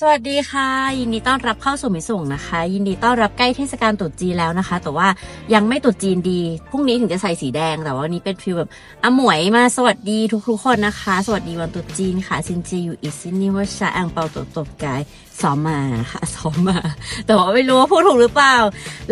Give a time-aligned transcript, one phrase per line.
[0.00, 5.08] สวัสดีค่ะ ยินดีต้อนรับเข้าสู่มิส่งนะคะ ยินดีต้อนรับใกล้เทศกาลตรุษจีนแล้วนะคะ แต่ว่า
[5.54, 8.70] ยังไม่ตรุษจีนดีพรุ่งนี้ถึงจะใส่สีแดงแต่ว่าวันนี้เป็นฟีลแบบ
[9.02, 10.18] อะหมวยมาสวัสดี
[10.48, 15.00] ทุกๆคนนะคะ สวัสดีวันตรุษจีนค่ะซินจีอยู่อีซินนี่ว่าชาอังเปาตบตบกาย
[15.40, 15.78] ซ้อมมา
[16.12, 16.78] ค่ะซ้อมมา
[17.26, 18.56] แต่ว่าไม่รู้ว่าพูดถูกหรือเปล่า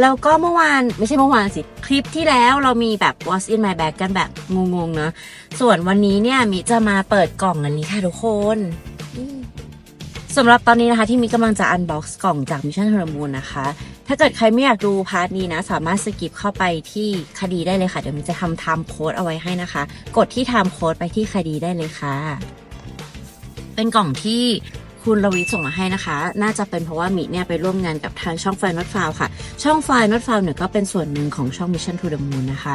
[0.00, 5.12] แล้วก็เมื่อวานไม่ใช่เมื่อวานสิคลิปที่แล้วเรามีแบบ what's in my bag กันแบบงงๆเนาะ
[5.60, 8.26] ส่วนวันนี้เนี่ยมิจะมาเปิดกล่องอันนี้ค่ะทุกค
[8.56, 8.58] น
[10.36, 13.66] สำหรับตอนนี้นะคะที่มิกำลังจะ unbox กล่องจาก Mission to the Moon นะคะ
[14.08, 17.08] ถ้าเกิดใครไม่อยากดู part นี้นะ สามารถ skip เข้าไปที่
[17.40, 19.82] คดีได้เลยค่ะ เดี๋ยวมิจะทำไทม์โค้ดเอาไว้ให้นะคะ
[20.16, 22.14] กดที่ time code ไปที่คดีได้เลยค่ะ
[23.74, 24.42] เป็นกล่องที่
[25.02, 29.28] คุณรวิศส่งมาให้นะคะ น่าจะเป็นเพราะว่ามิเนี่ยไปร่วมงานกับทางช่อง File Not Found ค่ะ
[29.62, 32.74] ช่อง File Not Found เนี่ยก็เป็นส่วนหนึ่งของช่อง Mission to the Moon นะคะ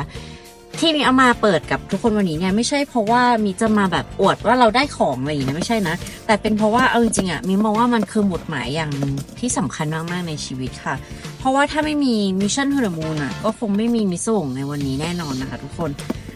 [0.79, 5.95] ที่มิเอามาเปิดกับทุกคนวันนี้เนี่ยไม่ใช่เพราะว่ามิจะมาแบบอวดว่าเราได้ของอะไรอย่างเงี้ยไม่ใช่นะ
[6.25, 8.91] แต่เป็นเพราะว่าเอาจริงๆอะมิมองว่ามันคือหมุดหมายอย่างนึง
[9.39, 10.95] ที่สำคัญมากๆในชีวิตค่ะ
[11.39, 15.89] เพราะว่าถ้าไม่มี Mission to the Moon อะก็คงไม่มีมิส่งในวันนี้แน่นอนนะคะทุกคน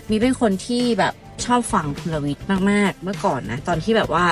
[0.09, 1.13] มิเป็นคนที่แบบ
[1.45, 4.25] ชอบฟังคุณรวิศมากๆ เมื่อก่อนนะ ตอนที่แบบว่า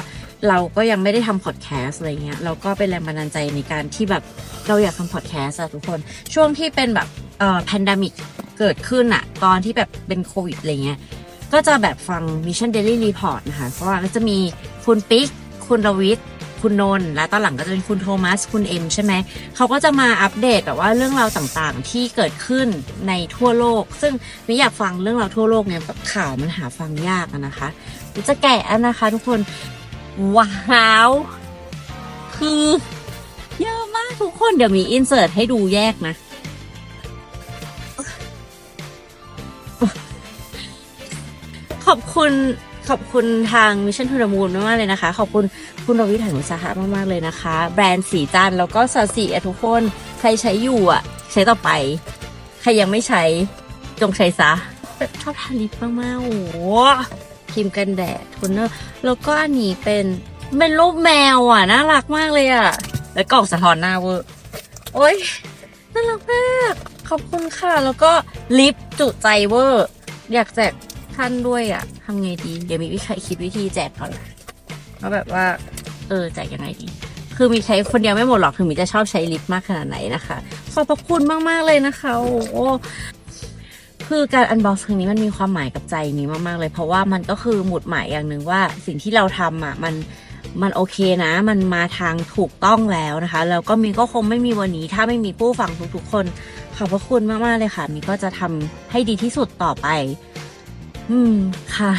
[0.48, 4.24] เราก็ยังไม่ได้ทำพอดแคสต์อะไรเงี้ยเราก็เป็นแรงบันดาลใจในการที่แบบ
[4.68, 6.00] เราอยากทำพอดแคสต์อะทุกคน
[6.34, 7.08] ช่วงที่เป็นแบบ
[7.40, 8.14] เอ่อ pandemic
[8.60, 11.00] เกิดขึ้นอะตอนที่แบบเป็นโควิดอะไรเงี้ย
[11.54, 14.38] ก็จะแบบฟัง Mission Daily Report นะคะเพราะว่าก็จะมี
[14.86, 15.28] คุณปิ๊ก
[15.68, 16.28] คุณรวิทย์
[16.62, 19.14] คุณนนท์และตอนหลังก็จะเป็นคุณโทมัส คุณเอ็มใช่ไหม
[19.56, 22.68] เขาก็จะมาอัปเดตแบบว่าเรื่องราวต่างๆ ที่เกิดขึ้น
[23.08, 24.14] ในทั่วโลก ซึ่ง
[24.48, 27.68] มิอยากฟังเรื่องราวทั่วโลกเนี่ยแบบข่าวมันหาฟังยากนะคะ
[28.28, 29.40] จะแกะนะคะทุกคน
[30.38, 31.10] ว้าว
[32.38, 32.64] คือ
[33.62, 36.16] เยอะมากทุกคนเดี๋ยวมีอินเสิร์ตให้ดูแยกนะ
[41.86, 42.32] ขอบคุณ
[42.90, 45.46] ขอบคุณทาง Mission to the Moon มากๆเลยนะคะ ขอบคุณ
[45.86, 49.82] คุณรวิศ หาญอุตสาหะมากๆเลยนะคะ แบรนด์ศรีจันทร์แล้วก็ Sasi ทุกคน
[50.20, 51.70] ใครใช้อยู่อะ ใช้ต่อไป
[52.62, 53.24] ใครยังไม่ใช้
[54.02, 54.52] จงใช้ซะ
[55.22, 56.58] ชอบทาลิปมากๆโอ้โห
[57.52, 58.74] ครีมกันแดดโทนเนอร์
[59.06, 60.06] แล้วก็อันนี้เป็น
[60.58, 62.70] เป็นรูปแมวอะน่ารักมากเลยอะ
[63.14, 64.26] แล้วกล่องสะท้อนหน้าเวอร์
[64.96, 65.16] โอ๊ย
[65.94, 66.74] น่ารักมาก
[67.10, 68.12] ขอบคุณค่ะ แล้วก็
[68.60, 69.88] ลิปจุใจเวอร์
[70.34, 70.72] อยากแจก
[71.20, 74.12] ท่านด้วยอะทำไงดี เดี๋ยวมีวิธีคิดวิธีแจกก่อน
[75.02, 75.46] ว่าแบบว่า
[76.10, 76.88] เออแจกยังไงดี
[77.38, 80.38] คือมิใช้คนเดียวไม่หมดหรอกถึงมิจะชอบใช้ลิปมากขนาดไหนนะคะ
[80.74, 82.58] ขอบพระคุณมากๆเลยนะคะ โอ้โห
[84.08, 89.94] คือการ unbox ครั้งนี้มันมีความหมายกับใจมิมากๆเลย เพราะว่ามันก็คือหมุดหมายอย่างหนึ่งว่าสิ่งที่เราทำอะมัน
[90.62, 96.26] มันโอเคนะ มันมาทางถูกต้องแล้วนะคะ แล้วก็มิก็คงไม่มีวันนี้ ถ้าไม่มีผู้ฟังทุกๆคน
[96.76, 99.88] ขอบพระคุณมากๆเลยค่ะ มิก็จะทำให้ดีที่สุดต่อไป
[101.12, 101.36] อืม
[101.78, 101.94] ค่ะ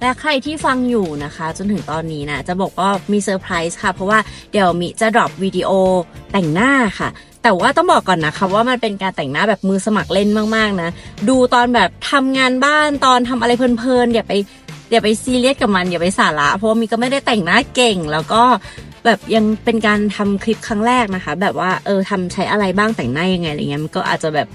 [0.00, 4.18] และใครที่ฟังอยู่นะคะ จนถึงตอนนี้นะ จะบอกว่ามีเซอร์ไพรส์ค่ะ เพราะว่า
[4.52, 5.70] เดี๋ยวมิจะ drop วิดีโอ
[6.32, 7.08] แต่งหน้าค่ะ
[7.42, 10.90] แต่ว่าต้องบอกก่อนนะคะว่ามันเป็นการแต่งหน้าแบบมือสมัครเล่นมากๆนะ
[11.28, 14.32] ดูตอนแบบทำงานบ้านตอนทำอะไรเพลินๆอย่าไป
[14.92, 18.42] อย่าไปซีเรียสกับมันอย่าไปสาระ เพราะว่ามิก็ไม่ได้แต่งหน้าเก่ง แล้วก็
[19.06, 24.48] แบบยังเป็นการทำคลิปครั้งแรกนะคะ แบบว่าเออทำใช้อะไรบ้างแต่งหน้ายังไงอะไรเงี้ยมันก็อาจจะแบบ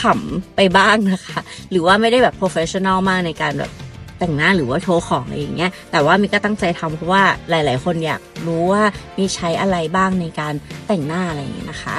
[0.00, 1.40] ขำๆไปบ้างนะคะ
[1.70, 3.70] หรือว่าไม่ได้แบบ professional มากในการแบบ
[4.18, 8.82] แต่งหน้าหรือว่าโชว์ของอะไรอย่างเงี้ย แต่ว่ามิก็ตั้งใจทำเพราะว่าหลาย ๆ คนอยากรู้ว่า
[9.18, 10.54] มิใช้อะไรบ้างในการ
[10.86, 11.96] แต่งหน้าอะไรอย่างเงี้ยนะคะ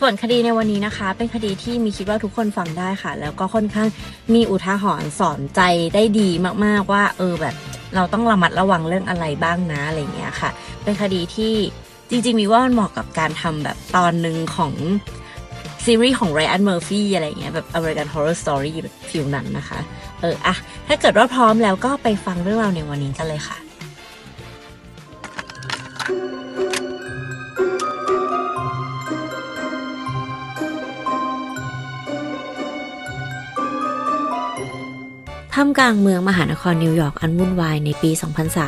[0.00, 3.88] ส่วนคดีในวันนี้นะคะ เป็นคดีที่มิคิดว่าทุกคนฟังได้ค่ะ แล้วก็ค่อนข้าง
[4.34, 5.60] มีอุทาหรณ์สอนใจ
[5.94, 6.28] ได้ดี
[6.64, 7.54] มากๆว่า เออแบบ
[7.94, 10.50] เราต้องระมัดระวังเรื่องอะไรบ้างนะอะไรเงี้ยค่ะ
[10.84, 11.54] เป็นคดีที่
[12.10, 14.72] จริงๆ มิว่ามันเหมาะกับการทำแบบตอนหนึ่งของ
[15.84, 19.78] ซีรีส์ของ Ryan Murphy อะไรเงี้ยแบบ American Horror Story แบบ feel นั้นนะคะ
[20.20, 20.54] เอออะ
[20.88, 23.58] ถ้าเกิดว่าพร้อมแล้วก็ไปฟังเรื่องราวในวันนี้กันเลยค่ะ
[35.54, 38.10] ท่ามกลางเมืองมหานครนิวยอร์กอันวุ่นวายในปี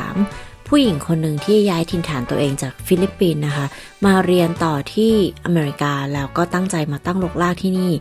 [0.05, 3.65] 2003 ผู้หญิงคนหนึ่งที่ย้ายถิ่นฐานตัวเองจากฟิลิปปินส์นะคะ
[4.05, 5.13] มาเรียนต่อที่
[5.45, 7.91] อเมริกาแล้วก็ตั้งใจมาตั้งรกรากที่นี่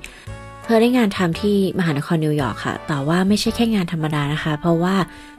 [0.65, 4.97] เธอได้งานทำที่มหานครนิวยอร์กค่ะ แต่ว่าไม่ใช่แค่งานธรรมดานะคะ เพราะว่า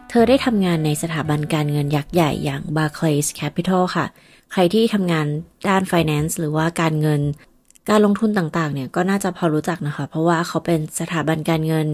[0.10, 4.06] เธอได้ทำงานในสถาบันการเงินยักษ์ใหญ่อย่าง Barclays Capital ค่ะ
[4.52, 5.26] ใครที่ทำงาน
[5.68, 7.22] ด้าน finance หรือว่าการเงิน
[7.90, 11.88] การลงทุนต่างๆ เนี่ยก็น่าจะพอรู้จักนะคะ เพราะว่าเขาเป็นสถาบันการเงิน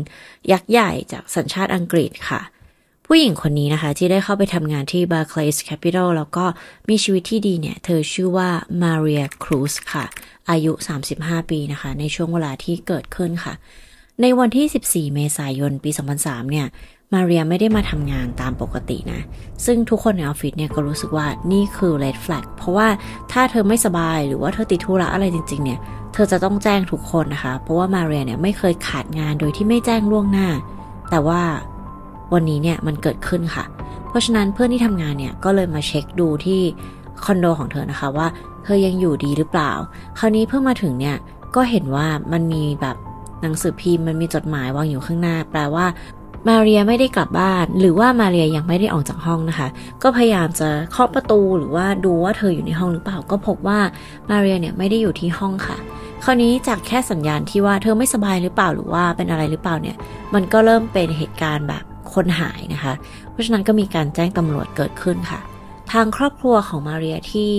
[0.51, 2.41] ยักษ์ใหญ่จากสัญชาติอังกฤษค่ะ
[3.07, 6.45] ผู้หญิงคนนี้นะคะ ที่ได้เข้าไปทำงานที่ Barclays Capital แล้วก็
[6.89, 8.49] มีชีวิตที่ดีเนี่ย เธอชื่อว่า
[8.83, 10.05] Maria Cruz ค่ะ
[10.49, 10.71] อายุ
[11.11, 13.53] 35 ปีนะคะ ในช่วงเวลาที่เกิดขึ้นค่ะ
[14.21, 15.91] ในวันที่ 14 เมษายน ปี
[16.21, 16.67] 2003 เนี่ย
[17.13, 19.19] มาเรียไม่ได้มาทำงานตามปกตินะ
[19.65, 22.87] ซึ่งทุกคนในออฟฟิศเนี่ยก็รู้สึกว่านี่คือ red flag เพราะว่า
[23.31, 25.79] ถ้าเธอไม่สบายหรือว่าเธอติดธุระอะไรจริง ๆ เนี่ย
[26.13, 30.47] เธอจะต้องแจ้งทุกคนนะคะ เพราะว่ามาเรียเนี่ยไม่เคยขาดงานโดยที่ไม่แจ้งล่วงหน้า
[31.09, 31.41] แต่ว่า
[32.33, 33.65] วันนี้เนี่ยมันเกิดขึ้นค่ะ
[34.09, 36.61] เพราะฉะนั้นเพื่อนที่ทำงานเนี่ยก็เลยมาเช็คดูที่
[37.23, 38.27] คอนโดของเธอนะคะว่า
[38.63, 39.71] เธอยังอยู่ดีหรือเปล่า
[40.19, 41.17] คราวนี้เพิ่งมาถึงเนี่ย
[41.55, 42.95] ก็เห็นว่ามันมีแบบ
[43.41, 45.85] หนังสือพิมพ์มันมีจดหมายวางอยู่ข้างหน้า แปลว่า
[46.47, 49.67] มาเรียไม่ได้กลับบ้าน หรือว่ามาเรียยังไม่ได้ออกจากห้องนะคะ
[50.03, 53.79] ก็พยายามจะเคาะประตูหรือว่าดูว่าเธออยู่ในห้องหรือเปล่า ก็พบว่า
[54.29, 55.77] มาเรียเนี่ยไม่ได้อยู่ที่ห้องค่ะ
[56.23, 59.97] คราวนี้จากแค่สัญญาณที่ว่าเธอไม่สบายหรือเปล่าหรือว่าเป็นอะไรหรือเปล่าเนี่ย
[60.33, 61.83] มันก็เริ่มเป็นเหตุการณ์แบบ
[62.13, 62.93] คนหายนะคะ
[63.31, 65.39] เพราะฉะนั้นก็มีการแจ้งตำรวจเกิดขึ้นค่ะ
[65.91, 67.51] ทางครอบครัวของมาเรียที่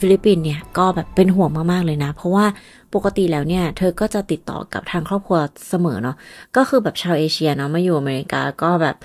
[0.00, 2.46] ฟิลิปปินส์เนี่ยก็แบบเป็นห่วงมาก ๆ เลยนะ เพราะว่า
[2.94, 5.38] ปกติแล้วเนี่ย เธอก็จะติดต่อกับทางครอบครัว
[5.68, 6.16] เสมอเนาะ
[6.56, 8.96] ก็คือแบบชาวเอเชียเนาะมาอยู่อเมริกาก็แบบ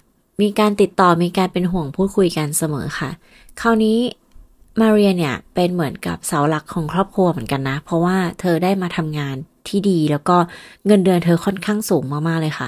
[0.41, 3.09] มีการติดต่อมีการเป็นห่วงพูดคุยกันเสมอค่ะ
[3.61, 3.97] คราวนี้
[4.79, 9.35] มาเรียเนี่ยเป็นเหมือนกับเสาหลักของครอบครัวเหมือนกันนะ เพราะว่าเธอได้มาทำงาน
[9.67, 10.37] ที่ดีแล้วก็
[10.85, 12.67] เงินเดือนเธอค่อนข้างสูงมาก ๆ เลยค่ะ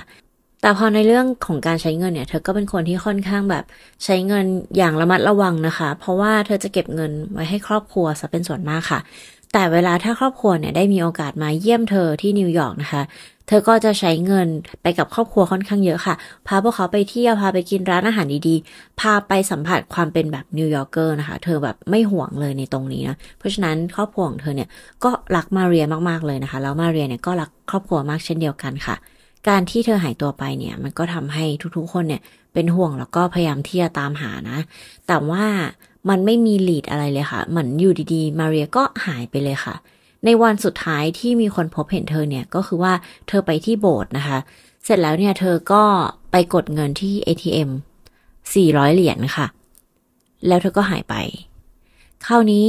[0.68, 3.64] แต่พอในเรื่องของการใช้เงินเนี่ยเธอก็เป็นคนที่ค่อนข้างแบบ
[4.04, 4.46] ใช้เงิน
[4.78, 9.00] อย่างระมัดระวังนะคะ เพราะว่าเธอจะเก็บเงินไว้ให้ครอบครัวซะเป็นส่วนมากค่ะ
[9.54, 13.02] แต่เวลาถ้าครอบครัวเนี่ยได้มีโอกาสมาเยี่ยมเธอที่นิวยอร์กนะคะ
[13.48, 14.48] เธอก็จะใช้เงิน
[14.82, 16.16] ไปกับครอบครัวค่อนข้างเยอะค่ะ
[16.48, 24.70] พาพวกเขาไปเที่ยวพาไปกินร้านอาหารดีๆ พาไปสัมผัสความเป็นแบบ New Yorker นะคะ เธอแบบไม่ห่วงเลยในตรงนี้นะ เพราะฉะนั้นครอบครัวของเธอเนี่ย
[25.04, 28.96] ก็รักมาเรียมากๆเลยนะคะ แล้วมาเรียเนี่ยก็รักครอบครัวมากเช่นเดียวกันค่ะ
[29.50, 31.46] การที่เธอหายตัวไปเนี่ย มันก็ทำให้
[31.78, 32.22] ทุกๆคนเนี่ย
[32.54, 34.60] เป็นห่วงแล้วก็พยายามที่จะตามหานะ
[35.08, 35.46] แต่ว่า
[36.10, 39.76] มันไม่มี lead อะไรเลยค่ะ เหมือนอยู่ดีๆ มาเรียก็หายไปเลยค่ะ
[40.26, 42.94] ในวันสุดท้ายที่มีคนพบเห็นเธอเนี่ย ก็คือว่า
[43.28, 44.38] เธอไปที่โบสถ์นะคะ
[44.84, 45.84] เสร็จแล้วเนี่ยเธอก็
[46.32, 47.70] ไปกดเงินที่ ATM
[48.34, 49.48] 400 เหรียญค่ะ
[50.48, 51.16] แล้วเธอก็หายไป
[52.26, 52.68] คราวนี้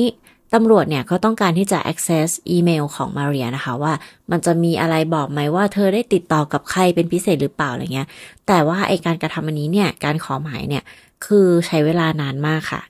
[0.55, 3.93] ตำรวจเนี่ยก็ต้องการที่จะ access อีเมลของมาเรียนะคะว่า
[4.31, 8.09] มันจะมีอะไรบอกไหมว่าเธอได้ติดต่อกับใครเป็นพิเศษหรือเปล่าอะไรเงี้ย
[8.47, 10.83] แต่ว่าไอการกระทำอันนี้เนี่ยการขอหมายเนี่ย
[11.27, 12.81] คือใช้เวลานานมากค่ะ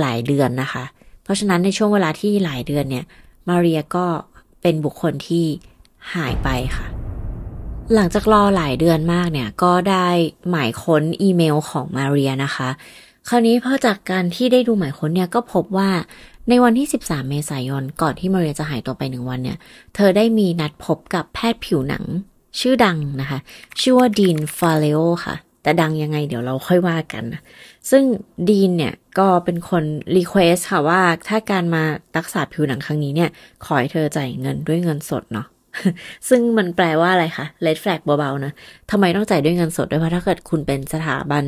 [0.00, 0.84] หลายเดือนนะคะ
[1.24, 3.04] เพราะฉะนั้นในช่วงเวลาที่หลายเดือนเนี่ย
[3.48, 4.06] มาเรียก็
[4.62, 5.44] เป็นบุคคลที่
[6.14, 6.86] หายไปค่ะ
[7.94, 10.08] หลังจากรอหลายเดือนมากเนี่ยก็ได้
[10.50, 12.68] หมายค้นอีเมลของมาเรียนะคะ
[13.28, 15.90] คราวนี้พอจากการที่ได้ดูหมายค้นเนี่ยก็พบว่า
[16.48, 19.58] ในวันที่ 13 เมษายน ก่อนที่มาเรียจะหายตัวไปหนึ่งวันเนี่ย
[19.94, 22.04] เธอได้มีนัดพบกับแพทย์ผิวหนัง
[22.60, 23.38] ชื่อดังนะคะ
[23.80, 27.42] ชื่อว่าดีนฟาเลโอค่ะ แต่ดังยังไงเดี๋ยวเราค่อยว่ากันนะ
[27.90, 28.04] ซึ่ง
[28.48, 29.84] ดีนเนี่ย ก็เป็นคน
[30.16, 31.82] request ค่ะว่าถ้าการมา
[32.16, 33.30] รักษาผิวหนังครั้งนี้เนี่ย
[33.64, 35.46] ขอให้เธอจ่ายเงินด้วยเงินสดเนาะ
[36.28, 38.52] ซึ่งมันแปลว่าอะไรคะ red flag เบาๆนะ
[38.90, 41.44] ทำไมต้องจ่ายด้วยเงินสดด้วยเพราะถ้าเกิดคุณเป็นสถาบัน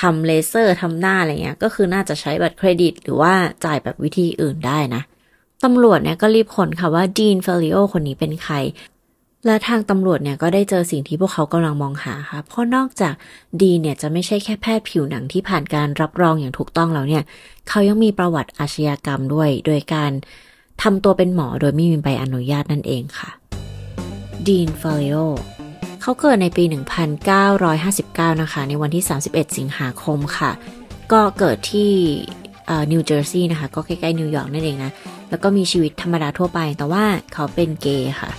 [0.00, 3.32] ทำเลเซอร์ทำหน้าอะไรเงี้ย ก็คือน่าจะใช้บัตรเครดิต หรือว่า
[3.64, 5.02] จ่ายแบบวิธีอื่นได้นะ
[5.64, 8.54] ตำรวจเนี่ยก็รีบค้นค่ะว่า Dean Faiello คนนี้เป็นใคร
[9.46, 13.14] และทางตำรวจเนี่ยก็ได้เจอสิ่งที่พวกเขากำลังมองหาค่ะ เพราะนอกจาก
[13.62, 17.22] ดีเนี่ยจะไม่ใช่แค่แพทย์ผิวหนังที่ผ่านการรับรองอย่างถูกต้องแล้วเนี่ย
[17.68, 20.12] เขายังมีประวัติอาชญากรรมด้วย โดยการ
[20.82, 23.30] ทำตัวเป็นหมอโดยไม่มีใบอนุญาตนั่นเองค่ะ
[24.48, 25.16] ดีนฟาเลโอ
[26.02, 26.64] เขาเกิดในปี
[27.52, 30.50] 1959 นะคะ ในวันที่ 31 สิงหาคมค่ะ
[31.12, 31.90] ก็เกิดที่
[32.92, 34.92] นิวเจอร์ซีย์นะคะ ก็ใกล้ๆนิวยอร์กนั่นเองนะ
[35.30, 38.32] แล้วก็มีชีวิตธรรมดาทั่วไป แต่ว่าเขาเป็นเกย์ค่ะ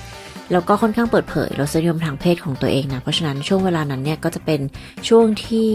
[0.51, 4.61] แล้วก็ค่อนข้างเปิดเผยรสนิยมทางเพศของตัวเองนะ เพราะฉะนั้นช่วงเวลานั้นเนี่ย ก็จะเป็น
[5.07, 5.71] ช่วงที่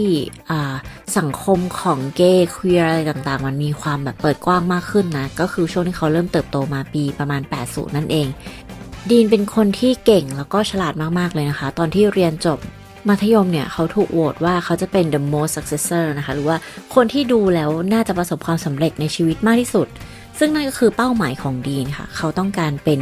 [1.17, 8.27] สังคมของเกย์ควีร์อะไรต่างๆ มันมีความแบบเปิดกว้างมากขึ้นนะ ก็คือช่วงที่เขาเริ่มเติบโตมาปีประมาณ 80 นั่นเอง
[9.11, 12.59] ดีนเป็นคนที่เก่งแล้วก็ฉลาดมาก ๆ เลยนะคะ ตอนที่เรียนจบ
[13.09, 16.57] มัธยมเนี่ยเขาถูกโหวตว่าเขาจะเป็น the most successor นะคะ หรือว่า
[16.95, 19.87] คนที่ดูแล้วน่าจะประสบความสำเร็จในชีวิตมากที่สุด
[20.39, 22.99] ซึ่งนั่นก็คือเป้าหมายของดีนค่ะ เขาต้องการเป็น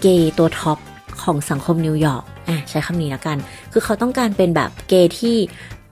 [0.00, 0.78] เกย์ตัว top
[1.22, 3.36] ของสังคมนิวยอร์กอะใช้คำนี้แล้วกัน
[3.72, 5.36] คือเขาต้องการเป็นแบบเกย์ที่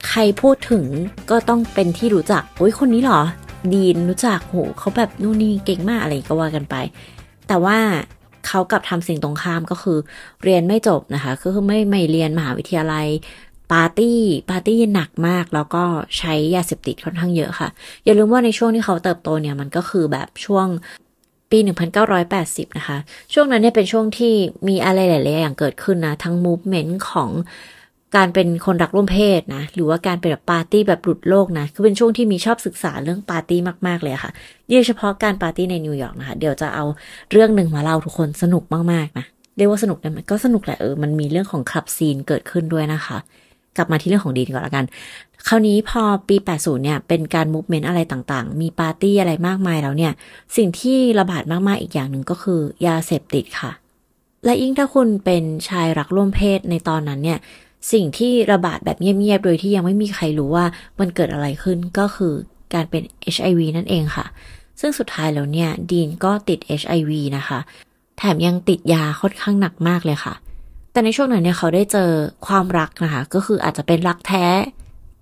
[0.07, 0.85] ใครพูดถึง
[1.29, 3.21] ก็ต้องเป็นที่รู้จักโอ้ยคนนี้หรอ
[3.73, 6.75] ดีนรู้จักโหเขาแบบนู่นนี่เก่งมากอะไรก็ว่ากันไป
[7.47, 7.77] แต่ว่า
[8.47, 9.97] เขากลับทำสิ่งตรงข้ามก็คือ
[10.43, 13.07] เรียนไม่จบนะคะคือไม่ไม่เรียนมหาวิทยาลัย
[13.71, 14.19] ปาร์ตี้
[14.49, 15.83] ปาร์ตี้หนักมาก แล้วก็
[16.17, 17.69] ใช้ยาเสพติดค่อนข้างเยอะค่ะ
[18.05, 20.67] อย่าลืมว่าในช่วงที่เขาเติบโตเนี่ยมันก็คือแบบช่วง
[21.51, 21.59] ปี
[22.17, 22.97] 1980 นะคะ
[23.33, 24.33] ช่วงนั้นเนี่ยเป็นช่วงที่
[24.67, 27.29] มีอะไรหลาย ๆ อย่างเกิดขึ้นนะ ทั้ง movement ของ
[28.15, 34.31] การเป็นคนรักร่วมเพศนะ หรือว่าการเป็นแบบปาร์ตี้แบบหลุดโลกนะ คือเป็นช่วงที่มิชอบศึกษาเรื่องปาร์ตี้มากๆเลยค่ะ
[34.69, 36.85] โดยเฉพาะการปาร์ตี้ในนิวยอร์กนะคะ เดี๋ยวจะเอา
[37.31, 39.25] เรื่องหนึ่งมาเล่าทุกคนสนุกมากๆนะ
[39.57, 43.17] เรียกว่าสนุกได้ไหมก็สนุกแหละเออ มันมีเรื่องของ club scene เกิดขึ้นด้วยนะคะ
[43.77, 44.85] กลับมาที่เรื่องของดีนก่อนละกัน
[45.47, 50.11] คราวนี้พอปี 80 เนี่ย เป็นการมูฟเมนต์อะไรต่างๆ มีปาร์ตี้อะไรมากมายแล้วเนี่ย
[50.57, 53.71] สิ่งที่ระบาดมากๆ อีกอย่างหนึ่งก็คือยาเสพติดค่ะ
[54.45, 57.39] และยิ่งถ้าคุณเป็นชายรักร่วมเพศในตอนนั้นเนี่ย
[57.91, 60.65] สิ่งที่ระบาดแบบเงียบๆ โดยที่ยังไม่มีใครรู้ว่า
[60.99, 62.33] มันเกิดอะไรขึ้นก็คือ
[62.73, 63.03] การเป็น
[63.35, 64.25] HIV นั่นเองค่ะ
[64.79, 67.59] ซึ่งสุดท้ายแล้วเนี่ย ดีนก็ติด HIV นะคะ
[68.17, 70.33] แถมยังติดยาค่อนข้างหนักมากเลยค่ะ
[70.91, 72.09] แต่ในช่วงนั้นเนี่ยเขาได้เจอ
[72.47, 74.45] ความรักนะคะ ก็คืออาจจะเป็นรักแท้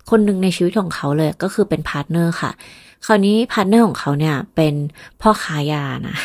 [0.09, 2.51] คนหนึ่งในชีวิตของเขาเลยก็คือเป็น partner ค่ะ
[3.05, 4.75] คราวนี้ partner ของเขาเนี่ยเป็น
[5.21, 6.17] พ่อค้ายานะ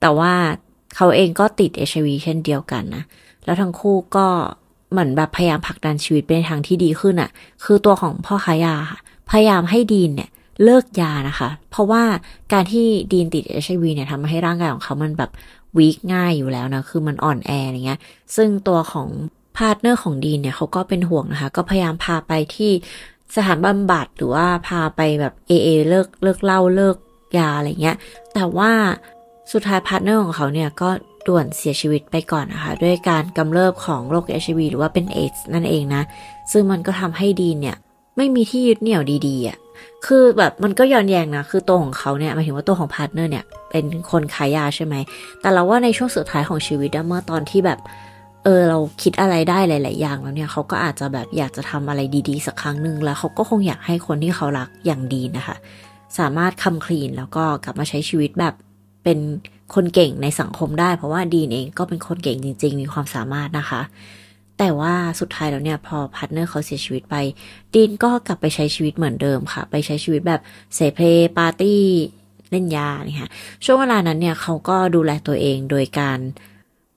[0.00, 0.32] แต่ว่า
[0.96, 3.04] เขาเองก็ติด HIV เช่นเดียวกันนะ
[3.44, 4.26] แล้วทั้งคู่ก็
[4.90, 7.30] เหมือนแบบพยายามผลักดันชีวิตไปในทางที่ดีขึ้นอะ่ะ
[7.64, 8.98] คือตัวของพ่อค้ายาค่ะ
[9.30, 10.30] พยายามให้ดีนเนี่ย
[10.64, 12.02] เลิกยานะคะ เพราะว่า
[12.52, 15.30] การที่ดีนติด HIV เนี่ยทำให้ร่างกายของเขามันแบบ
[15.76, 18.00] weak ง่ายอยู่แล้วนะ คือมันอ่อนแออะไรเงี้ย
[18.36, 19.08] ซึ่งตัวของ
[19.56, 22.70] partner ของดีนเนี่ยเขาก็เป็นห่วงนะคะ ก็พยายามพาไปที่
[23.36, 26.96] สถานบำบัดหรือว่าพาไปแบบ AA เลิกเลิกเหล้าเลิก
[27.38, 27.96] ยาอะไรเงี้ย
[28.34, 28.70] แต่ว่า
[29.52, 30.90] สุดท้าย partner ของเขาเนี่ยก็
[31.26, 36.02] ด่วนเสียชีวิตไปก่อนนะคะ ด้วยการกำเริบของโรค HIV หรือว่าเป็นเอดส์นั่นเองนะ
[36.52, 37.76] ซึ่งมันก็ทำให้ดีนเนี่ย
[38.16, 39.58] ไม่มีที่ยึดเหนี่ยวดีๆอะ่ะ
[40.06, 44.94] คือแบบมันก็ย้อนแยงนะ คือตัวของเขาเนี่ยหมายถึงว่าตัวของ partner เนี่ย เป็นคนขายยาใช่ไหม
[45.40, 47.78] แต่เราว่าในช่วงสุดท้ายของชีวิตเมื่อตอนที่แบบ
[48.44, 55.56] เออเราคิดอะไรได้หลาย ๆ อย่างแล้วเนี่ยเขาก็อาจจะแบบอยากจะทำอะไรดี ๆ สักครั้งหนึ่งแล้วเขาก็คงอยากให้คนที่เขารักอย่างดีนนะคะ
[56.18, 58.54] สามารถ come clean แล้วก็กลับมาใช้ชีวิตแบบ
[59.04, 59.18] เป็น
[59.74, 63.80] คนเก่งในสังคมได้ เพราะว่าดีนเองก็เป็นคนเก่งจริง ๆ มีความสามารถนะคะ
[64.58, 67.16] แต่ว่าสุดท้ายแล้วเนี่ยพอ partner เขาเสียชีวิตไป
[67.74, 70.40] ดีนก็กลับไปใช้ชีวิตเหมือนเดิมค่ะ ไปใช้ชีวิตแบบ
[70.74, 71.04] เสเพล
[71.38, 71.82] ปาร์ตี้
[72.50, 73.30] เล่นยาเนี่ยค่ะ
[73.64, 76.18] ช่วงเวลานั้นเนี่ยเขาก็ดูแลตัวเองโดยการ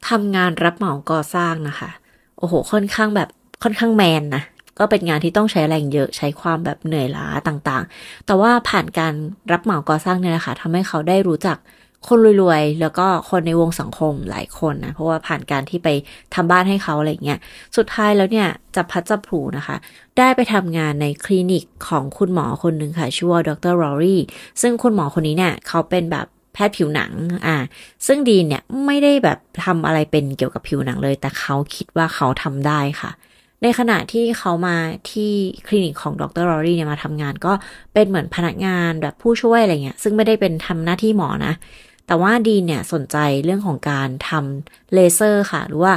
[0.10, 1.90] ทำงานรับเหมาก่อสร้างนะคะ
[2.38, 3.30] โอ้โห ค่อนข้างแบบ
[3.64, 4.44] ค่อนข้างแมนนะ
[4.80, 9.14] ก็เป็นงานที่ต้องใช้แรงเยอะใช้ความแบบเหนื่อยล้าต่างๆ แต่ว่าผ่านการ
[9.52, 11.58] รับเหมาก่อสร้างเนี่ยนะคะทำให้เขาได้รู้จัก
[12.08, 15.90] คนรวยๆ แล้วก็คนในวงสังคมหลายคนนะ เพราะว่าผ่านการที่ไป
[16.36, 17.40] ทำบ้านให้เขาอะไรเงี้ย
[17.78, 19.76] สุดท้ายแล้วเนี่ยจับพัดจับผูนะคะ
[20.18, 23.74] ได้ไปทำงานในคลินิกของคุณหมอคนหนึ่งค่ะ ชื่อว่า Dr.
[23.82, 24.22] Laurie
[24.62, 27.12] ซึ่งคุณหมอคนนี้เนี่ยเขาเป็นแบบแพทย์ผิวหนัง
[27.46, 27.56] อ่า
[28.08, 33.12] ซึ่งดีนเนี่ยไม่ได้แบบทำอะไรเป็นเกี่ยวกับผิวหนังเลย แต่เขาคิดว่าเขาทำได้ค่ะ
[33.64, 34.76] ในขณะที่เขามา
[35.12, 35.32] ที่
[35.68, 36.46] คลินิกของ Dr.
[36.50, 37.54] Laurie เนี่ยมาทำงานก็
[37.94, 41.54] เป็นเหมือนพนักงานแบบผู้ช่วยอะไรเงี้ย ซึ่งไม่ได้เป็นทำหน้าที่หมอนะ
[42.08, 45.94] แต่ว่าดีนเนี่ยสนใจเรื่องของการทำเลเซอร์ค่ะ หรือว่า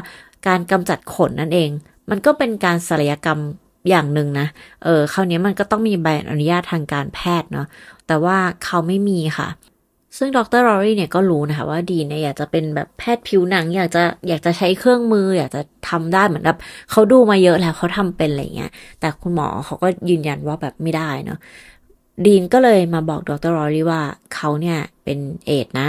[0.46, 1.70] การกำจัดขนนั่นเอง
[2.10, 3.40] มันก็เป็นการศัลยกรรม
[3.88, 4.46] อย่างหนึ่งนะ
[4.84, 7.66] เออคราวนี้มันก็ต้องมีใบอนุญาตทางการแพทย์เนาะ
[8.06, 9.48] แต่ว่าเขาไม่มีค่ะ
[10.18, 16.58] ซึ่งดรลอรี่เนี่ยก็รู้นะคะว่าดีเนี่ยอยากจะเป็นแบบแพทย์ผิวหนัง อยากจะอยากจะใช้เครื่องมือ อยากจะทำได้เหมือนแบบ
[16.90, 18.70] เขาดูมาเยอะแล้วเขาทำเป็นอะไรเงี้ย
[19.00, 21.38] แต่คุณหมอเขาก็ยืนยันว่าแบบไม่ได้เนาะ
[22.24, 24.02] ดีนก็เลยมาบอกดรลอรี่ว่า
[24.34, 25.88] เขาเนี่ยเป็นเอดนะ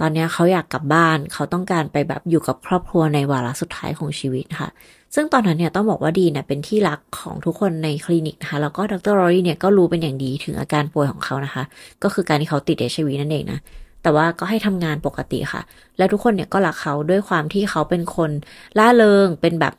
[0.00, 4.68] ตอนนี้เขาอยากกลับบ้าน เขาต้องการไปแบบอยู่กับครอบครัวในวาระสุดท้ายของชีวิตค่ะ
[5.14, 11.64] ซึ่งตอนนั้นเนี่ยต้องบอกว่าดีนเป็นที่รักของทุกคนในคลินิกนะคะแล้วก็ดรลอรี่เนี่ยก็รู้เป็นอย่างดีถึงอาการป่วยของเขานะคะ
[12.02, 13.58] ก็คือการที่เขาติดเอชวีนั่นเองนะ
[14.02, 15.62] แต่ว่าก็ให้ทำงานปกติค่ะ
[15.98, 18.30] แล้วทุกคนเนี่ยก็รักเขาด้วยความที่เขาเป็นคน
[18.78, 19.74] ล่าเริง เป็นแบบ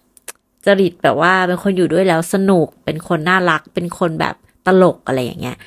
[0.65, 4.35] จริตแบบว่าเป็นคนอยู่ด้วยแล้วสนุก เป็นคนน่ารัก เป็นคนแบบ
[4.67, 5.57] ตลกอะไรอย่างเงี้ย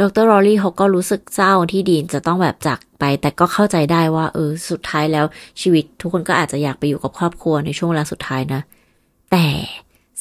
[0.00, 5.24] ดรลอรี่เขาก็รู้สึกเศร้าที่ดีนจะต้องแบบจากไป แต่ก็เข้าใจได้ว่าเออสุดท้ายแล้ว
[5.60, 8.60] ชีวิตทุกคนก็อาจจะอยากไปอยู่กับครอบครัวในช่วงเวลาสุดท้ายนะ
[9.32, 9.46] แต่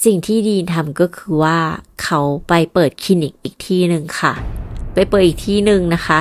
[0.06, 1.58] สิ่งที่ดีนทำก็คือว่า
[2.04, 4.34] เขาไปเปิดคลินิกอีกที่หนึ่งค่ะ
[4.94, 6.20] ไปเปิดอีกที่หนึ่งนะคะ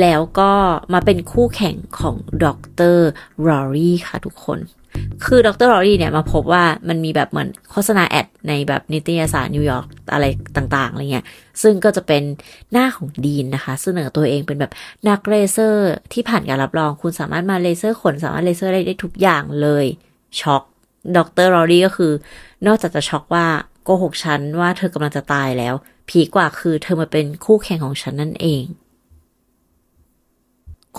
[0.00, 0.52] แล้วก็
[0.92, 2.44] มาเป็นคู่แข่งของด
[2.94, 2.96] ร
[3.46, 4.58] ลอรี่ค่ะทุกคน
[5.24, 10.24] คือดรลอรี่เนี่ยมาพบว่ามันมีแบบเหมือนโฆษณา ad ในแบบนิตยสารนิวยอร์กอะไร
[10.56, 11.26] ต่างๆอะไรเงี้ย
[11.62, 12.22] ซึ่งก็จะเป็น
[12.72, 14.72] หน้าของดีนนะคะ เสนอตัวเองเป็นแบบ
[15.08, 19.84] นักเลเซอร์ที่ผ่านการรับรอง คุณสามารถมาเลเซอร์ขนสามารถเลเซอร์ได้ได้ทุกอย่างเลย
[20.40, 20.62] ช็อก
[21.16, 22.12] ดรลอรี่ก็คือ
[22.66, 23.46] นอกจากจะช็อกว่า
[23.84, 25.74] โกหกฉันว่าเธอกำลังจะตายแล้ว
[26.08, 28.64] peak กว่าคือเธอมาเป็นคู่แข่งของฉันนั่นเอง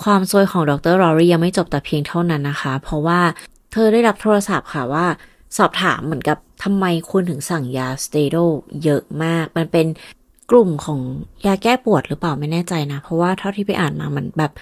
[0.02, 3.20] ความซวยของดรลอรี่ยังไม่จบแต่เพียงเท่านั้นนะคะ เพราะว่า
[3.76, 5.06] เธอได้รับโทรศัพท์ค่ะว่า
[5.56, 8.36] สอบถามเหมือนกับทำไมคุณถึงสั่งยาสเตโด
[8.84, 9.86] เยอะมาก มันเป็น
[10.50, 11.00] กลุ่มของ
[11.46, 14.52] ยาแก้ปวดหรือเปล่าไม่แน่ใจนะ เพราะว่าเท่าที่ไปอ่านมามันแบบ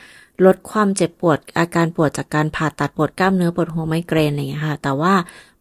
[0.45, 5.13] ลดความเจ็บปวด อาการปวดจากการผ่าตัดปวดกล้ามเนื้อปวดหัวไมเกรนอะไรอย่างเงี้ยค่ะ แต่ว่า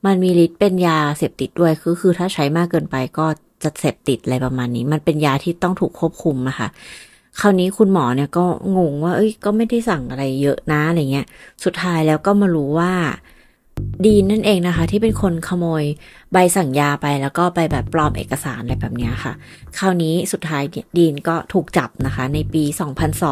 [0.06, 3.26] มันมีฤทธิ์เป็นยาเสพติดด้วยคือคือถ้าใช้มากเกินไปก็
[3.64, 6.68] จะเสพติดอะไรประมาณนี้ มันเป็นยาที่ต้องถูกควบคุมอะค่ะ
[7.40, 8.46] คราวนี้คุณหมอเนี่ยก็
[8.78, 11.26] งงว่า เอ้ยก็ไม่ได้สั่งอะไรเยอะนะอะไรเงี้ย
[11.64, 12.92] สุดท้ายแล้วก็มารู้ว่า
[14.06, 15.84] ดีนนั่นเองนะคะ ที่เป็นคนขโมย
[16.34, 19.34] ใบสั่งยาไปแล้วก็ไปแบบปลอมเอกสารอะไรแบบนี้ค่ะ
[19.78, 20.64] คราวนี้สุดท้าย
[20.98, 22.64] ดีนก็ถูกจับนะคะ ในปี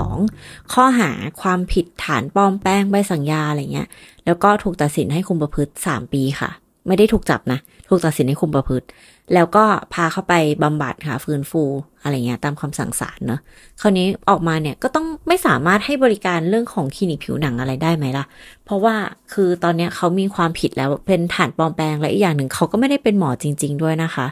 [0.01, 3.87] 2002 ข้อหาความผิดฐานปลอมแป้งใบสั่งยาอะไรเงี้ย
[4.25, 6.49] แล้วก็ถูกตัดสินให้คุมประพฤติ 3 ปีค่ะ
[6.87, 8.85] ไม่ได้ถูกจับนะ ถูกตัดสินให้คุมประพฤติ
[9.33, 10.33] แล้วก็พาเข้าไป
[10.63, 11.63] บำบัดค่ะฟื้นฟู
[12.03, 13.39] อะไรเงี้ยตามคำสั่งศาลเนอะ
[13.81, 18.25] คราวนี้ออกมาเนี่ยก็ต้องไม่สามารถให้บริการเรื่องของคลินิกผิวหนังอะไรได้ไหมล่ะ
[18.65, 18.95] เพราะว่า
[19.33, 24.27] คือตอนเนี้ยเขามีความผิดแล้วเป็นฐานปลอมแปลงและอีกอย่างหนึ่งเขาก็ไม่ได้เป็นหมอจริง ๆ ด้วยนะคะ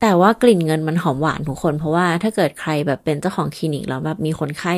[0.00, 4.74] แต่ว่ากลิ่นเงินมันหอมหวานทุกคน เพราะว่าถ้าเกิดใครแบบเป็นเจ้าของคลินิกแล้วแบบมีคนไข้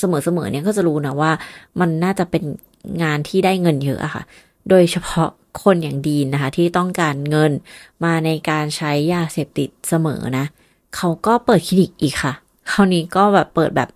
[0.00, 0.04] เส
[0.36, 1.30] มอๆเนี่ยก็จะรู้นะว่า
[1.80, 2.44] มันน่าจะเป็น
[3.02, 4.22] งานที่ได้เงินเยอะอะค่ะ
[4.68, 5.30] โดยเฉพาะ
[5.62, 7.52] คนอย่างดีนนะคะ ที่ต้องการเงิน
[8.04, 10.44] มาในการใช้ยาเสพติดเสมอนะ
[10.96, 12.34] เขาก็เปิดคลินิกอีกค่ะ
[12.70, 13.90] คราวนี้ก็แบบเปิดแบบ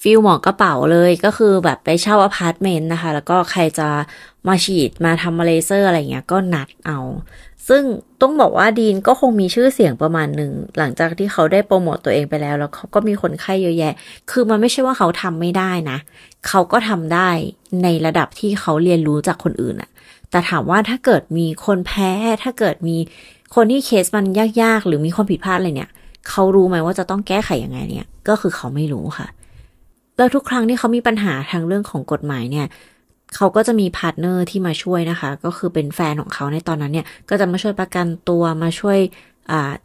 [0.00, 3.88] feel หมอกระเป๋าเลยก็คือแบบไปเช่าอพาร์ตเมนต์นะคะ แล้วก็ใครจะ
[4.48, 6.98] มาฉีดมาทำมาเลเซอร์อะไรเงี้ยก็นัดเอา
[7.68, 7.82] ซึ่ง
[8.22, 13.94] ต้องบอกว่าดีนก็คงมีชื่อเสียงประมาณหนึ่ง หลังจากที่เขาได้โปรโมตตัวเองไปแล้ว แล้วเขาก็มีคนไข้เยอะแยะ
[14.30, 15.98] คือมันไม่ใช่ว่าเขาทำไม่ได้นะ
[16.48, 17.30] เขาก็ทำได้
[17.82, 19.90] ในระดับที่เขาเรียนรู้จากคนอื่นอะ
[20.30, 22.10] แต่ถามว่าถ้าเกิดมีคนแพ้
[22.42, 22.96] ถ้าเกิดมี
[23.54, 24.26] คนที่เคสมัน
[24.62, 25.90] ยากๆ หรือมีความผิดพลาดอะไรเนี่ย
[26.28, 29.28] เขารู้ไหมว่าจะต้องแก้ไขยังไงเนี่ย ก็คือเขาไม่รู้ค่ะ
[30.16, 32.66] แล้วทุกครั้งที่เขามีปัญหาทางเรื่องของกฎหมายเนี่ย
[33.36, 38.98] เขาก็จะมี partner ที่มาช่วยนะคะ ก็คือเป็นแฟนของเขาในตอนนั้นเนี่ย ก็จะมาช่วยประกันตัวมาช่วย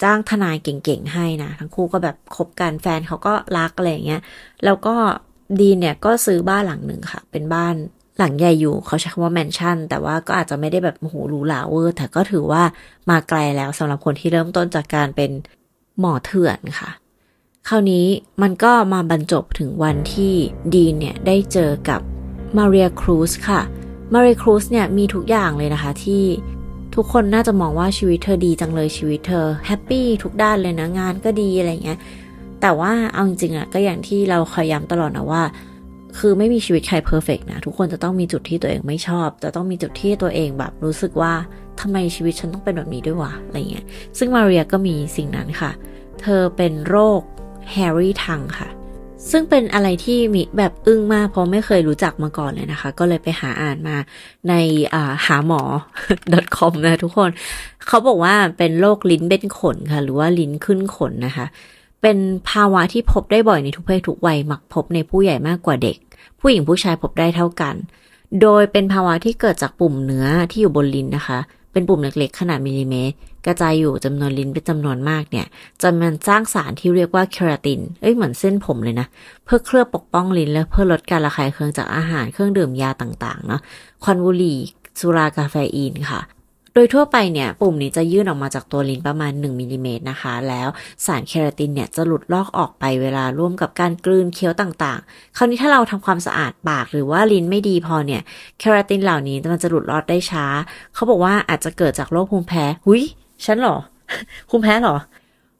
[0.04, 4.22] จ้างทนายเก่งๆให้นะ ทั้งคู่ก็แบบคบกันแฟนเขาก็รักอะไรอย่างเงี้ย
[4.66, 4.96] แล้วก็
[5.60, 7.76] ดีนเนี่ยก็ซื้อบ้านหลังหนึ่งค่ะ เป็นบ้าน
[8.18, 12.64] หลังใหญ่อยู่เขาใช้คำว่าแมนชั่น แต่ว่าก็อาจจะไม่ได้แบบโหหรูหราเวอร์ แต่ก็ถือว่า
[13.10, 15.32] มาไกลแล้วสำหรับคนที่เริ่มต้นจากการเป็น
[16.00, 16.90] หมอเถื่อนค่ะ
[17.68, 18.06] คราวนี้
[18.42, 20.34] มันก็มาบรรจบถึงวันที่
[20.74, 22.02] ดีนเนี่ยได้เจอกับ
[22.58, 23.62] มาเรียครูซค่ะ
[24.14, 26.24] มาเรียครูซเนี่ยมีทุกอย่างเลยนะคะที่
[26.96, 32.00] ทุกคนน่าจะมองว่าชีวิตเธอดีจังเลยชีวิตเธอ happy ทุกด้านเลยนะงานก็ดีอะไรเงี้ย
[32.62, 35.44] แต่ว่าเอาจริงๆอะก็อย่างที่เราคอยย้ำตลอดนะว่า
[36.18, 41.34] คือไม่มีชีวิตใคร perfect นะ ทุกคนจะต้องมีจุดที่ตัวเองไม่ชอบ จะต้องมีจุดที่ตัวเองแบบรู้สึกว่า
[41.82, 43.86] ทำไมชีวิตฉันต้องเป็นแบบนี้ด้วยวะอะไรเงี้ย
[44.18, 45.72] ซึ่งมาเรียก็มีสิ่งนั้นค่ะ
[46.22, 47.22] เธอเป็นโรค
[47.72, 48.70] hairy tongue ค่ะ
[49.32, 53.98] ซึ่งเป็นอะไรที่มีแบบอึ้งมากเพราะไม่เคยรู้จักมาก่อนเลยนะคะ ก็เลยไปหาอ่านมา
[54.50, 54.54] ใน
[55.26, 55.62] หาหมอ
[56.58, 57.30] .com นะทุกคน
[57.88, 61.46] เขาบอกว่าเป็นโรคลิ้นเป็นขนค่ะ หรือว่าลิ้นขึ้นขนนะคะ
[62.04, 62.18] เป็น
[62.50, 65.98] ภาวะที่พบได้บ่อยในทุกเพศทุกวัยมักพบในผู้ใหญ่มากกว่าเด็ก
[66.40, 67.76] ผู้หญิงผู้ชายพบได้เท่ากัน
[68.42, 71.40] โดยเป็นภาวะที่เกิดจากปุ่มเนื้อที่อยู่บนลิ้นนะคะ
[71.72, 75.48] เป็นปุ่มเล็กๆ ขนาดมิลลิเมตร กระจายอยู่จำนวนลิ้นเป็นจำนวนมากเนี่ย
[75.82, 79.08] จะมันสร้างสารที่เรียกว่าเคราติน เอ้ยเหมือนเส้นผมเลยนะ
[79.46, 83.62] เพื่อเคลือบปกป้องลิ้นและเพื่อลดการระคายเคืองจากอาหารเครื่องดื่มยาต่างๆเนาะ
[84.04, 84.58] ควันบุหรี่
[85.00, 86.22] สุรากาเฟอีนค่ะ
[86.76, 90.68] โดยทั่วไปเนี่ยปุ่มนี้จะยื่นออกมาจากตัวลิ้นประมาณ 1มิลิเมตรนะคะ แล้ว
[91.06, 98.22] สารเคราตินเนี่ยจะหลุดลอกออกไปเวลาร่วมกับการกลืนเคี้ยวต่างๆ คราวนี้ถ้าเราทำความสะอาดปากหรือว่าลิ้นไม่ดีพอเนี่ย
[98.60, 100.46] เคราตินเหล่านี้มันจะหลุดลอดได้ช้า
[100.94, 103.04] เขาบอกว่าอาจจะเกิดจากโรคภูมิแพ้ หุย
[103.46, 103.78] ฉันหรอ
[104.50, 104.98] ภูมิแพ้หรอ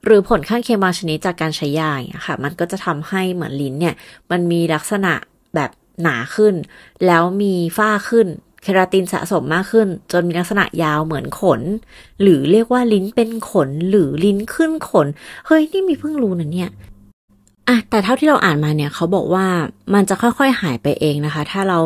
[0.06, 3.96] หรือผลข้างเคียงบางชนิดจากการใช้ยาอย่างค่ะ มันก็จะทำให้เหมือนลิ้นเนี่ย
[4.32, 5.14] มันมีลักษณะ
[5.56, 5.72] แบบ
[6.02, 6.56] หนาขึ้น
[7.06, 8.28] แล้วมีฝ้าขึ้น
[8.64, 11.62] เคราตินสะสมมากขึ้น จนมีลักษณะยาวเหมือนขน
[12.22, 15.08] หรือเรียกว่าลิ้นเป็นขน หรือลิ้นขึ้นขน
[15.48, 16.70] เฮ้ย นี่มีเพิ่งรู้นะเนี่ย
[17.68, 19.46] อะแต่เท่าที่เราอ่านมาเนี่ยเขาบอกว่า
[19.94, 21.80] มันจะค่อยๆหายไปเองนะคะ ถ้าเรา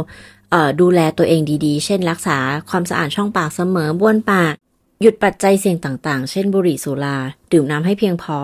[0.52, 2.38] เดูแลตัวเองดีๆ เช่น รักษา
[2.70, 4.54] ความสะอาดช่องปากเสมอบ้วนปาก
[5.02, 7.18] หยุดปัจจัยเสี่ยงต่างๆ เช่นบุหรี่สุรา
[7.52, 8.38] ดื่มน้ำให้เพียงพอ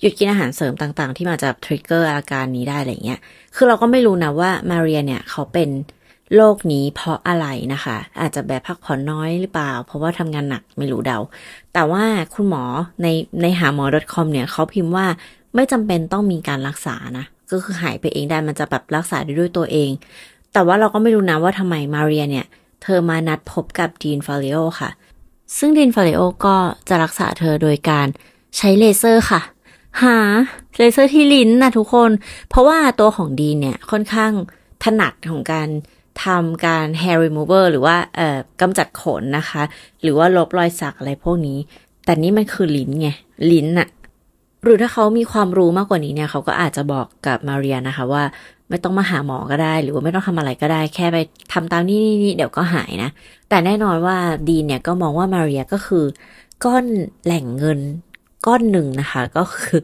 [0.00, 3.20] หยุดกินอาหารเสริมต่างๆ ที่มาจากทริกเกอร์อาการนี้ได้อะไรเงี้ย
[3.54, 5.68] คือเราก็ไม่รู้นะว่ามาเรียเนี่ยเขาเป็น
[6.36, 11.18] โรคนี้เพราะอะไรนะคะ อาจจะแบบพักผ่อนน้อยหรือเปล่า เพราะว่าทำงานหนักไม่รู้เดา
[11.74, 12.64] แต่ว่าคุณหมอ
[13.02, 13.06] ใน
[13.42, 15.06] ในหาหมอ .com เนี่ยเขาพิมพ์ว่า
[15.54, 19.90] ไม่จำเป็นต้องมีการรักษานะ ก็คือหายไปเองได้มันจะแบบรักษาได้ด้วยตัวเอง
[20.52, 22.46] แต่ว่าเราก็ไม่รู้นะว่าทำไมมาเรียเนี่ย
[22.82, 24.90] เธอมานัดพบกับดีนฟาริโอค่ะ
[25.58, 26.56] ซึ่งดีนฟาริโอก็
[26.88, 28.06] จะรักษาเธอโดยการ
[28.56, 29.40] ใช้เลเซอร์ค่ะ
[30.02, 30.16] หา
[30.78, 32.10] เลเซอร์ที่ลิ้นนะทุกคน
[32.48, 34.32] เพราะว่าตัวของดีนเนี่ยค่อนข้าง
[34.84, 35.68] ถนัดของการ
[36.24, 39.62] ทำการ hair remover หรือว่าเอ่อกำจัดขนนะคะ
[40.02, 41.58] หรือว่าลบรอยสักอะไรพวกนี้
[42.04, 43.08] แต่นี่มันคือลิ้นไง
[43.52, 43.88] ลิ้นอะ
[44.64, 48.22] หรือถ้าเขามีความรู้มากกว่านี้เนี่ย เขาก็อาจจะบอกกับมาเรียนะคะว่า
[48.68, 51.16] ไม่ต้องมาหาหมอก็ได้ หรือว่าไม่ต้องทำอะไรก็ได้ แค่ไป
[51.52, 53.10] ทำตามนี่นี่เดี๋ยวก็หายนะ
[53.48, 54.16] แต่แน่นอนว่า
[54.48, 56.04] ดีนเนี่ยก็มองว่ามาเรียก็คือ
[56.64, 56.84] ก้อน
[57.24, 57.80] แหล่งเงิน
[58.46, 59.80] ก้อนหนึ่งนะคะ ก็คือ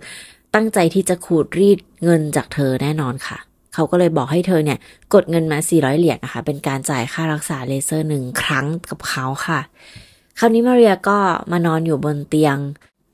[0.54, 3.38] ตั้งใจที่จะขูดรีดเงินจากเธอแน่นอนค่ะ
[3.74, 4.78] เขาก็เลยบอกให้เธอเนี่ย
[5.14, 9.61] กดเงินมา 400 เหรียญนะคะ เป็นการจ่ายค่ารักษาเลเซอร์หนึ่งครั้งกับเขาค่ะ
[10.38, 11.18] คราวนี้มาเรียก็
[11.52, 12.56] มานอนอยู่บนเตียง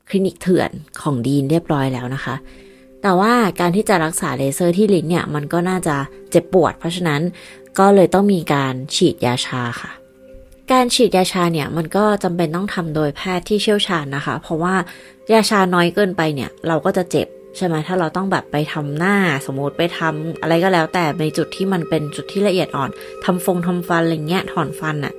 [0.09, 2.35] คลินิกเถื่อนของดีนเรียบร้อยแล้วนะคะ
[3.01, 5.95] แต่ว่าการที่จะรักษาเลเซอร์ที่ลิ้นเนี่ย มันก็น่าจะ
[6.31, 7.21] เจ็บปวด เพราะฉะนั้น
[7.79, 9.91] ก็เลยต้องมีการฉีดยาชาค่ะ
[10.71, 14.75] การฉีดยาชาเนี่ยมันก็จำเป็นต้องทำโดยแพทย์ที่เชี่ยวชาญนะคะ เพราะว่า
[15.31, 19.15] ยาชาน้อยเกินไปเนี่ย เราก็จะเจ็บ ใช่ไหมถ้าเราต้องแบบไปทำหน้า
[19.45, 22.89] สมมติไปทำอะไรก็แล้ว แต่ในจุดที่มันเป็นจุดที่ละเอียดอ่อน
[23.25, 25.13] ทำฟงทำฟันอะไรเงี้ยถอนฟันอะ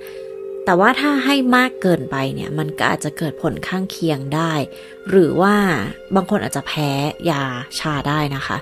[0.64, 4.52] แต่ว่าถ้าให้มากเกินไปเนี่ยมันก็อาจจะเกิดผลข้างเคียงได้
[5.08, 5.54] หรือว่า
[6.14, 6.90] บางคนอาจจะแพ้
[7.30, 7.42] ยา
[7.80, 8.56] ชาได้นะคะ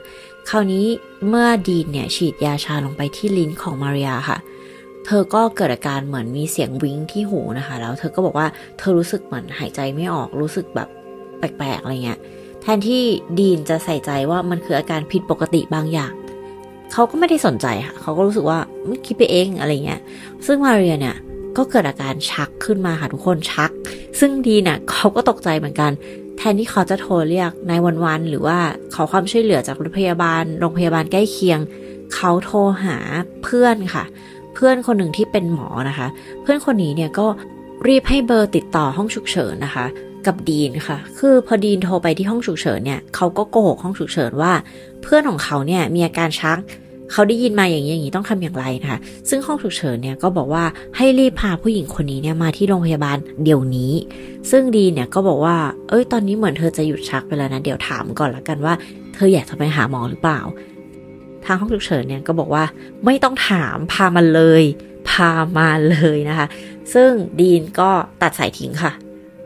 [0.50, 0.86] คราวนี้
[1.28, 4.38] เมื่อดีนเนี่ยฉีดยาชาลงไปที่ลิ้นของมาริยาค่ะ
[5.06, 8.46] เธอก็เกิดอาการเหมือนมีเสียงวิ้งที่หูนะคะ แล้วเธอก็บอกว่า
[8.78, 10.88] เธอรู้สึกเหมือนหายใจไม่ออกรู้สึกแบบ
[11.38, 12.20] แปลกๆอะไรเงี้ย
[12.68, 13.04] แทนที่
[13.38, 16.12] ดีนจะใส่ใจว่ามันคืออาการผิดปกติบางอย่าง
[16.92, 20.00] เขาก็ไม่ได้สนใจค่ะ เขาก็รู้สึกว่าไม่คิดไปเองอะไรเงี้ย
[20.46, 21.16] ซึ่งมาเรียเนี่ย
[21.56, 23.70] ก็เกิดอาการชักขึ้นมาค่ะทุกคนชัก
[24.20, 25.90] ซึ่งดีเนี่ยเขาก็ตกใจเหมือนกัน
[26.36, 28.58] แทนที่เขาจะโทรเรียกนายวันๆหรือว่า
[28.94, 31.60] ขอความช่วยเหลือจากรถพยาบาล โรงพยาบาลใกล้เคียง
[32.14, 32.96] เขาโทรหา
[33.42, 34.04] เพื่อนค่ะ
[34.54, 36.08] เพื่อนคนหนึ่งที่เป็นหมอนะคะ
[36.42, 37.26] เพื่อนคนนี้เนี่ยก็
[37.86, 39.86] รีบให้เบอร์ติดต่อห้องฉุกเฉินนะคะ
[40.26, 44.52] กับดีนค่ะ คือพอดีนโทรไปที่ห้องฉุกเฉินเนี่ยเขาก็โกหกห้องฉุกเฉินว่า
[45.02, 46.58] เพื่อนของเขาเนี่ยมีอาการชัก
[47.12, 50.64] เขาได้ยินมาอย่างนี้อย่างนี้ต้องทำอย่างไรนะคะ ซึ่งห้องฉุกเฉินเนี่ยก็บอกว่า
[50.96, 53.92] ให้รีบพาผู้หญิงคนนี้เนี่ยมาที่โรงพยาบาลเดี๋ยวนี้
[54.50, 55.56] ซึ่งดีเนี่ยก็บอกว่า
[55.88, 58.74] เอ้ยตอนนี้เหมือนเธอจะหยุดชักไปแล้วนะ เดี๋ยวถามก่อนละกันว่า
[59.14, 60.40] เธออยากจะไปหาหมอหรือเปล่า
[61.44, 62.64] ทางห้องฉุกเฉินเนี่ยก็บอกว่า
[63.04, 64.62] ไม่ต้องถามพามาเลย
[65.10, 66.46] พามาเลยนะคะ
[66.94, 67.10] ซึ่ง
[67.40, 67.90] ดีนก็
[68.22, 68.92] ตัดสายทิ้งค่ะ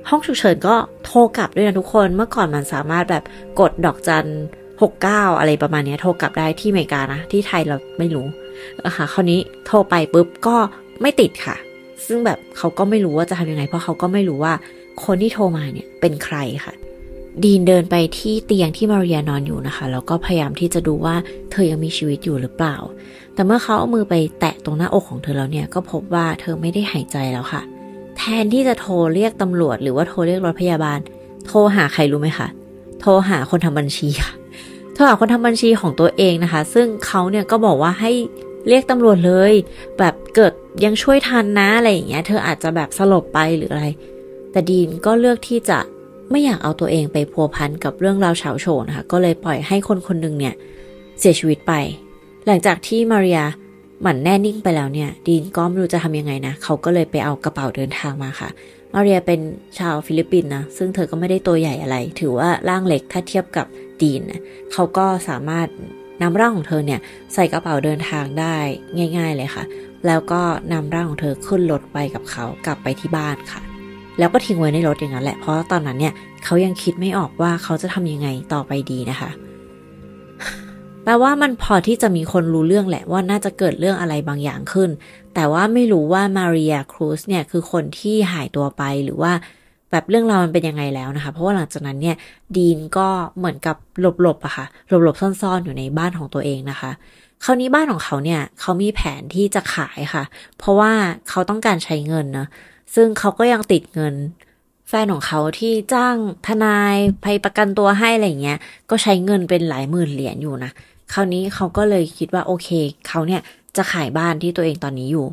[0.08, 3.24] ห้องฉุกเฉินก็โทรกลับด้วยนะทุกคน เมื่อก่อนมันสามารถแบบ
[3.60, 4.26] กดดอกจัน
[4.82, 8.26] หกเก้าอะไรประมาณนี้โทรกลับได้ที่อเมริกานะ ที่ไทยเราไม่รู้
[8.86, 10.56] นะคะคราวนี้โทรไปปุ๊บก็
[11.02, 11.56] ไม่ติดค่ะ
[12.06, 14.52] ซึ่งแบบเขาก็ไม่รู้ว่าจะทำยังไง เพราะเขาก็ไม่รู้ว่า
[15.04, 16.74] คนที่โทรมาเนี่ยเป็นใครค่ะ
[17.44, 21.14] ดีนเดินไปที่เตียงที่มาเรียนอนอยู่นะคะ แล้วก็พยายามที่จะดูว่า
[21.50, 22.76] เธอยังมีชีวิตอยู่หรือเปล่า
[23.34, 27.62] แต่เมื่อเขาเอามือไปแตะตรงหน้าอกของเธอแล้วเนี่ยก็พบว่าเธอไม่ได้หายใจแล้วค่ะ
[28.20, 30.98] แทนที่จะโทรเรียกตำรวจ หรือว่าโทรเรียกรถพยาบาล
[31.46, 32.48] โทรหาใครรู้ไหมคะ
[33.00, 34.32] โทรหาคนทำบัญชีค่ะ
[34.94, 38.12] โทรหาคนทำบัญชีของตัวเองนะคะ ซึ่งเขาเนี่ยก็บอกว่าให้
[38.68, 39.52] เรียกตำรวจเลย
[39.98, 40.52] แบบเกิด
[40.84, 43.86] ยังช่วยทันนะอะไรอย่างเงี้ย เธออาจจะแบบสลบไปหรืออะไร
[44.52, 45.78] แต่ดีนก็เลือกที่จะ
[46.30, 50.54] ไม่อยากเอาตัวเองไปพัวพันกับเรื่องราวเฉาโฉนะคะก็เลยปล่อยให้คนคนหนึ่งเนี่ย
[51.18, 51.72] เสียชีวิตไป
[52.46, 53.44] หลังจากที่มาริยา
[54.02, 58.48] หมันแน่นิ่งไปแล้วเนี่ยดีนก็ไม่รู้จะทำยังไงนะ เขาก็เลยไปเอากระเป๋าเดินทางมาค่ะ
[58.92, 59.40] มาเรียเป็น
[59.78, 63.66] ชาวฟิลิปปินส์นะ ซึ่งเธอก็ไม่ได้ตัวใหญ่อะไร ถือว่าร่างเล็กถ้าเทียบกับ
[64.02, 64.40] ดีนนะ
[64.72, 65.68] เขาก็สามารถ
[66.22, 67.00] นำร่างของเธอเนี่ย
[67.34, 68.56] ใส่กระเป๋าเดินทางได้
[69.16, 69.64] ง่าย ๆเลยค่ะ
[70.06, 73.60] แล้วก็นำร่างของเธอขึ้นรถไปกับเขากลับไปที่บ้านค่ะ
[74.18, 79.30] แล้วก็ทิ้งไว้ในรถอย่างนั้นแหละเพราะตอนนั้นเนี่ยเขายังคิดไม่ออกว่าเขาจะทำยังไงต่อไปดีนะคะ
[81.04, 84.90] แปลว่ามันพอที่จะมีคนรู้เรื่องแหละว่าน่าจะเกิดเรื่องอะไรบางอย่างขึ้น
[85.34, 89.32] แต่ว่าไม่รู้ว่ามาเรียครูซเนี่ยคือคนที่หายตัวไปหรือว่า
[89.90, 92.16] แบบเรื่องราวมันเป็นยังไงแล้วนะคะ เพราะว่าหลังจากนั้นเนี่ย
[92.56, 93.08] ดีนก็
[93.38, 96.90] เหมือนกับหลบๆอะคะ่ะหลบๆซ่อนๆอยู่ในบ้านของตัวเองนะคะ
[97.44, 100.24] คราวนี้บ้านของเขาเนี่ยเขามีแผนที่จะขายค่ะ
[100.58, 100.92] เพราะว่า
[101.28, 102.46] เขาต้องการใช้เงินนะ
[102.94, 104.14] ซึ่งเขาก็ยังติดเงิน
[104.88, 108.58] แฟนของเขาที่จ้างทนายไปประกันตัวให้อะไรเงี้ย
[108.90, 110.70] ก็ใช้เงินเป็นหลายหมื่นเหรียญอยู่นะ
[111.12, 112.68] คราวนี้เขาก็เลยคิดว่าโอเค
[113.08, 113.40] เขาเนี่ย
[113.76, 115.26] จะขายบ้านที่ตัวเองตอนนี้อยู่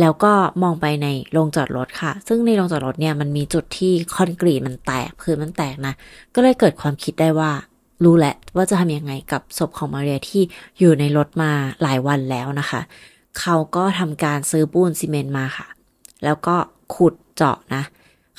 [0.00, 5.94] แล้วก็มองไปในโรงจอดรถค่ะ ซึ่งในโรงจอดรถเนี่ยมันมีจุดที่คอนกรีตมันแตกพื้นมันแตกนะ
[6.34, 7.50] ก็เลยเกิดความคิดได้ว่า
[8.04, 10.42] รู้แหละว่าจะทำยังไงกับศพของมาเรียที่
[10.78, 11.50] อยู่ในรถมา
[11.82, 12.80] หลายวันแล้วนะคะ
[13.40, 15.66] เขาก็ทำการซื้อปูนซีเมนต์มาค่ะ
[16.24, 16.56] แล้วก็
[16.94, 17.82] ขุดเจาะนะ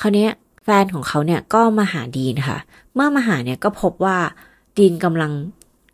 [0.02, 0.28] คราวนี้
[0.64, 2.58] แฟนของเขาเนี่ยก็มาหาดีนค่ะ
[2.94, 4.18] เมื่อมาหาเนี่ยก็พบว่า
[4.78, 5.32] ดีนกำลัง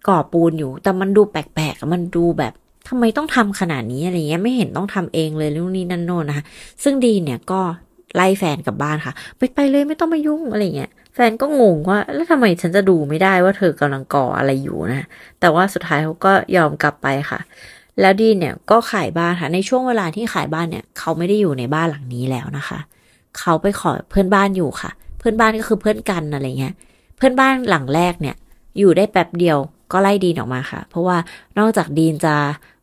[0.08, 2.54] ก่อปูนอยู่ แต่มันดูแปลกๆมันดูแบบ
[2.88, 6.46] ทำไมต้องทำขนาดนี้อะไรเงี้ยไม่เห็นต้องทำเองเลยนู่นนี่นั่นโน่นนะคะ
[6.84, 7.62] ซึ่งดีเนี่ยก็
[8.16, 15.08] ไล่แฟนกลับบ้านค่ะ ไปไปเลยไม่ต้องมายุ่งอะไรเงี้ยแฟนก็งงว่า แล้วทำไมฉันจะดูไม่ได้ว่าเธอกำลังก่ออะไรอยู่นะ
[15.40, 17.40] แต่ว่าสุดท้ายเขาก็ยอมกลับไปค่ะ
[18.02, 22.80] แล้วดีเนี่ยก็ขายบ้านค่ะ ในช่วงเวลาที่ขายบ้านเนี่ยเขาไม่ได้อยู่ในบ้านหลังนี้แล้วนะคะ
[23.40, 26.74] เขาไปขอเพื่อนบ้านอยู่ค่ะ เพื่อนบ้านก็คือเพื่อนกันอะไรเงี้ย
[27.18, 28.36] เพื่อนบ้านหลังแรกเนี่ย
[28.78, 29.58] อยู่ได้แป๊บเดียว
[29.94, 31.18] ก็ไล่ดีนออกมาค่ะ เพราะว่า
[31.60, 32.36] นอกจากดีนจะ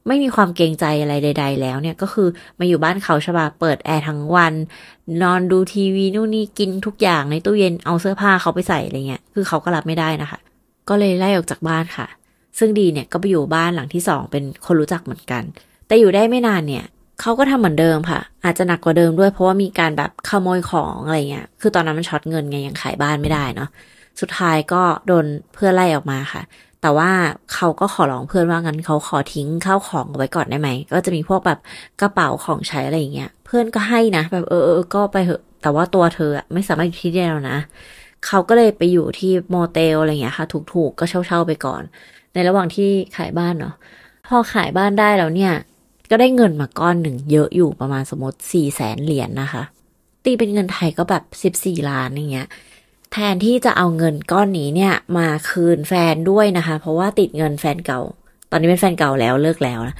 [0.06, 4.54] ไม่มีความเกรงใจอะไรใด ๆ แล้วเนี่ยก็คือมาอยู่บ้านเขาใช่ปะเปิดแอร์ทั้งวัน
[5.22, 10.38] นอนดูทีวีนู่นนี่กินทุกอย่างในตู้เย็นเอาเสื้อผ้าเขาไปใส่อะไรเงี้ยคือเขาก็รับไม่ได้นะคะ
[10.88, 12.06] ก็เลยไล่ออกจากบ้านค่ะ
[12.58, 15.42] ซึ่งดีเนี่ยก็ไปอยู่บ้านหลังที่สองเป็นคนรู้จักเหมือนกัน
[15.86, 16.84] แต่อยู่ได้ไม่นานเนี่ย
[17.20, 23.68] เขาก็ทำเหมือนเดิมค่ะ อาจจะหนักกว่าเดิมด้วยเพราะว่ามีการแบบขโมยของอะไรเงี้ยคือตอนนั้นมันช็อตเงินไงยังขายบ้านไม่ได้เนาะ
[24.20, 26.42] สุดท้ายก็โดนเพื่อไล่ออกมาค่ะ
[26.82, 27.10] แต่ว่า
[27.52, 31.58] เขาก็ขอร้องเพื่อนว่างั้นเขาขอทิ้งข้าวของไว้ก่อนได้ไหม ก็จะมีพวกแบบ
[32.00, 37.58] กระเป๋าของใช้อะไรอย่างเงี้ย เพื่อนก็ให้นะ แบบเออเออก็ไปเหอะ แต่ว่าตัวเธอไม่สามารถอยู่ที่เดียวนะ
[38.26, 41.82] เขาก็เลยไปอยู่ที่โมเตลอะไรเงี้ยค่ะ ถูกๆ ก็เช่าๆไปก่อน
[42.34, 43.74] ในระหว่างที่ขายบ้านเนาะ
[44.28, 45.52] พอขายบ้านได้แล้วเนี่ย
[46.10, 49.62] ก็ได้เงินมาก้อนหนึ่งเยอะอยู่ประมาณสมมติสี่แสนเหรียญนนะคะ
[50.24, 52.48] ตีเป็นเงินไทยก็แบบสิบสี่ล้านอย่างเงี้ย
[53.12, 58.00] แทนที่จะเอาเงินก้อนนี้เนี่ย มาคืนแฟนด้วยนะคะ เพราะว่าติดเงินแฟนเก่า
[58.50, 59.96] ตอนนี้เป็นแฟนเก่าแล้วเลิกแล้วนะ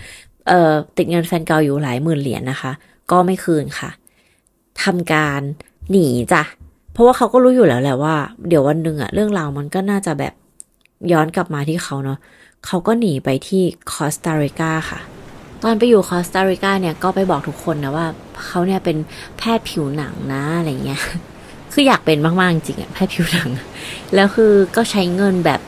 [0.48, 2.72] เอ่อติดเงินแฟนเก่าอยู่หลายหมื่นเหรียญนนะคะ
[3.10, 3.90] ก็ไม่คืนค่ะ
[4.82, 5.40] ทำการ
[5.90, 6.42] หนีจ้ะ
[6.92, 8.14] เพราะว่าเขาก็รู้อยู่แล้วแหละว่า
[8.48, 10.34] เดี๋ยววันหนึ่งอะเรื่องราวมันก็น่าจะแบบ
[11.12, 12.18] ย้อนกลับมาที่เขาเนาะ
[12.66, 15.00] เขาก็หนีไปที่คอสตาริกาค่ะ
[15.62, 18.06] ตอนไปอยู่คอสตาริกาเนี่ยก็ไปบอกทุกคนนะว่า
[18.46, 18.96] เขาเนี่ยเป็น
[19.38, 21.02] แพทย์ผิวหนังนะอะไรเงี้ย
[21.72, 23.50] คืออยากเป็นมากๆจริงอะแพทย์ผิวหนัง
[24.14, 25.61] แล้วคือก็ใช้เงินแบบ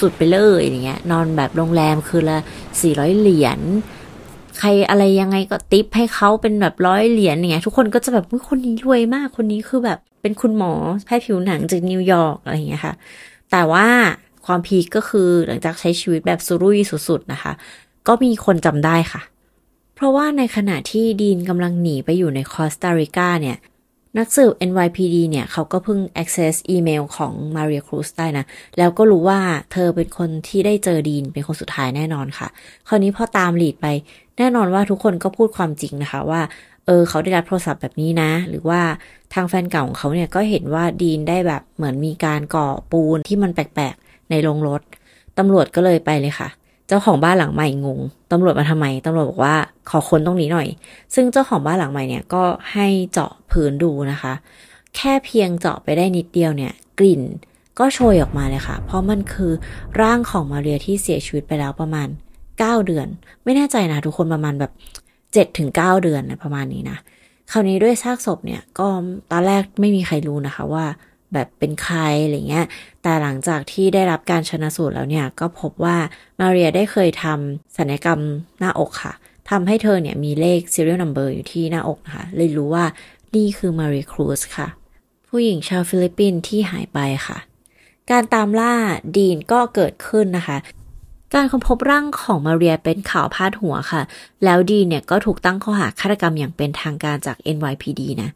[0.00, 2.38] สุดๆไปเลยอย่างเงี้ย นอนแบบโรงแรมคือละ
[2.80, 3.60] สี่ร้อยเหรียญ
[4.58, 10.72] ใครอะไรยังไงก็ทิปให้เขาเป็นแบบร้อยเหรียญอย่างเงี้ยทุกคนก็จะแบบคนนี้รวยมากคนนี้คือแบบเป็นคุณหมอ
[11.04, 12.94] แพทย์ผิวหนังจากนิวยอร์กอะไรเงี้ยค่ะ
[13.50, 13.86] แต่ว่า
[14.46, 17.52] ความ peak ก็คือหลังจากใช้ชีวิตแบบสุรุ่ยสุดๆนะคะ
[18.08, 19.22] ก็มีคนจำได้ค่ะ
[19.94, 23.56] เพราะว่าในขณะที่ดีนกำลังหนีไปอยู่ในคอสตาริกาเนี่ย
[24.18, 28.44] นักสืบ NYPD เนี่ยเขาก็เพิ่ง access อีเมลของมาเรียครูสได้นะ
[28.78, 29.40] แล้วก็รู้ว่า
[29.72, 32.48] เธอเป็นคนที่ได้เจอดีนเป็นคนสุดท้ายแน่นอนค่ะ
[32.88, 33.86] คราวนี้พอตามหลีดไป
[34.38, 36.42] แน่นอนว่าทุกคนก็พูดความจริงนะคะว่า
[36.86, 38.80] เออเขาได้รับโทรศัพท์แบบนี้นะ หรือว่า
[39.34, 44.80] ทางแฟนเก่าของเขาเนี่ยก็เห็นว่าดีนได้แบบเหมือนมีการก่อปูนที่มันแปลกๆในโรงรถ
[45.38, 46.48] ตำรวจก็เลยไปเลยค่ะ
[46.90, 47.98] จ้าของบ้านหลังใหม่งง
[48.30, 49.54] ตำรวจมาทำไม ตำรวจบอกว่า
[49.90, 50.68] ขอค้นตรงนี้หน่อย
[51.14, 52.42] ซึ่งเจ้าของบ้านหลังใหม่เนี่ยก็
[52.72, 54.32] ให้เจาะพื้นดูนะคะ
[54.96, 57.22] แค่เพียงเจาะไปได้นิดเดียวเนี่ย กลิ่น
[57.78, 59.52] ก็โชยออกมาเลยค่ะ เพราะมันคือ
[60.00, 62.08] ร่างของมาเรียที่เสียชีวิตไปแล้วประมาณ
[62.46, 63.06] 9 เดือน
[63.44, 64.72] ไม่แน่ใจนะทุกคนประมาณแบบ
[65.14, 66.98] 7ถึง9เดือนนะประมาณนี้นะ
[67.50, 68.86] คราวนี้ด้วยซากศพเนี่ยก็
[69.32, 70.84] ตอนแรกไม่มีใครรู้นะคะว่า
[71.34, 72.66] แบบเป็นใครอะไรเงี้ย
[73.02, 75.96] แต่หลังจากที่ได้รับการชนะสูตรแล้วเนี่ย ก็พบว่า
[76.40, 78.20] มาเรียได้เคยทำศัลยกรรม
[78.58, 79.14] หน้าอกค่ะ
[79.50, 82.84] ทำให้เธอเนี่ยมีเลข serial number อยู่ที่หน้าอกนะคะเลยรู้ว่า
[83.34, 84.68] นี่คือมาเรียครูซค่ะ
[85.28, 87.38] ผู้หญิงชาวฟิลิปปินส์ที่หายไปค่ะ
[88.10, 88.74] การตามล่า
[89.16, 90.58] ดีนก็เกิดขึ้นนะคะ
[91.34, 94.02] การค้นพบร่างของมาเรียเป็นข่าวพาดหัวค่ะ
[94.44, 98.30] แล้วดีนเนี่ยก็ถูกตั้งข้อหาฆาตกรรมอย่างเป็นทางการจาก NYPD นะ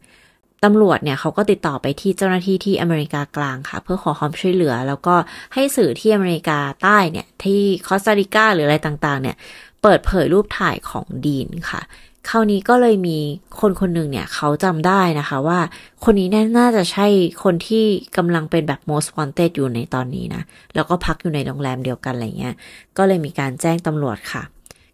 [0.63, 5.15] ตำรวจเนี่ยเขาก็ติดต่อไปที่เจ้าหน้าที่ที่อเมริกากลางค่ะ เพื่อขอความช่วยเหลือ แล้วก็
[5.53, 9.35] ให้สื่อที่อเมริกาใต้เนี่ย ที่คอสตาริกาหรืออะไรต่างๆ เนี่ย
[9.81, 11.81] เปิดเผยรูปถ่ายของดีนค่ะ
[12.29, 13.17] คราวนี้ก็เลยมี
[13.59, 15.59] คนคนหนึ่งเนี่ย เขาจำได้นะคะว่า
[16.03, 17.07] คนนี้น่าจะใช่
[17.43, 17.85] คนที่
[18.17, 20.43] กำลังเป็นแบบ most wanted อยู่ในตอนนี้นะ
[20.75, 22.55] แล้วก็พักอยู่ในโรงแรมเดียวกันอะไรเงี้ย
[22.97, 24.43] ก็เลยมีการแจ้งตำรวจค่ะ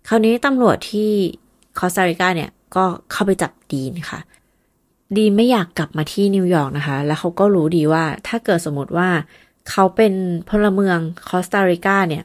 [0.08, 1.12] คราวนี้ตำรวจที่
[1.80, 4.20] คอสตาริกาเนี่ยก็เข้าไปจับดีนค่ะ
[5.18, 9.10] ดีไม่อยากกลับมาที่นิวยอร์กนะคะ แล้วเขาก็รู้ดีว่าถ้าเกิดสมมติว่า
[9.70, 10.14] เขาเป็น
[10.50, 12.24] พลเมืองคอสตาริกาเนี่ย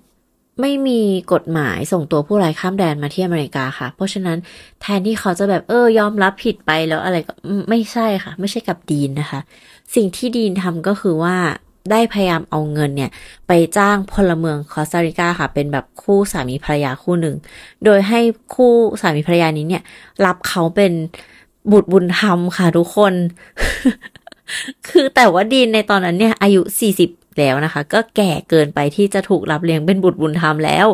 [0.61, 1.01] ไม่มี
[1.33, 4.39] กฎหมายส่งตัวผู้ร้ายข้ามแดนมาที่อเมริกาค่ะ เพราะฉะนั้น
[4.81, 7.33] แทนที่เขาจะแบบเออยอมรับผิดไปแล้วอะไรก็
[7.69, 9.41] ไม่ใช่ค่ะ ไม่ใช่กับดีนนะคะ
[9.95, 11.37] สิ่งที่ดีนทำก็คือว่า
[11.91, 13.11] ได้พยายามเอาเงินเนี่ย
[13.49, 17.37] ไปจ้างพลเมืองคอสตาริกาค่ะ เป็นแบบคู่สามีภรรยาคู่หนึ่ง
[17.85, 18.21] โดยให้
[18.55, 19.83] คู่สามีภรรยานี้เนี่ย
[20.27, 20.93] รับเขาเป็น
[21.73, 23.15] บุตรบุญธรรมค่ะทุกคน
[24.89, 30.87] คือแต่ว่าดีนในตอนนั้นเนี่ย อายุสี่สิบแล้วนะคะ ก็แก่เกินไปที่จะถูกรับเลี้ยงเป็นบุตรบุญธรรมแล้ว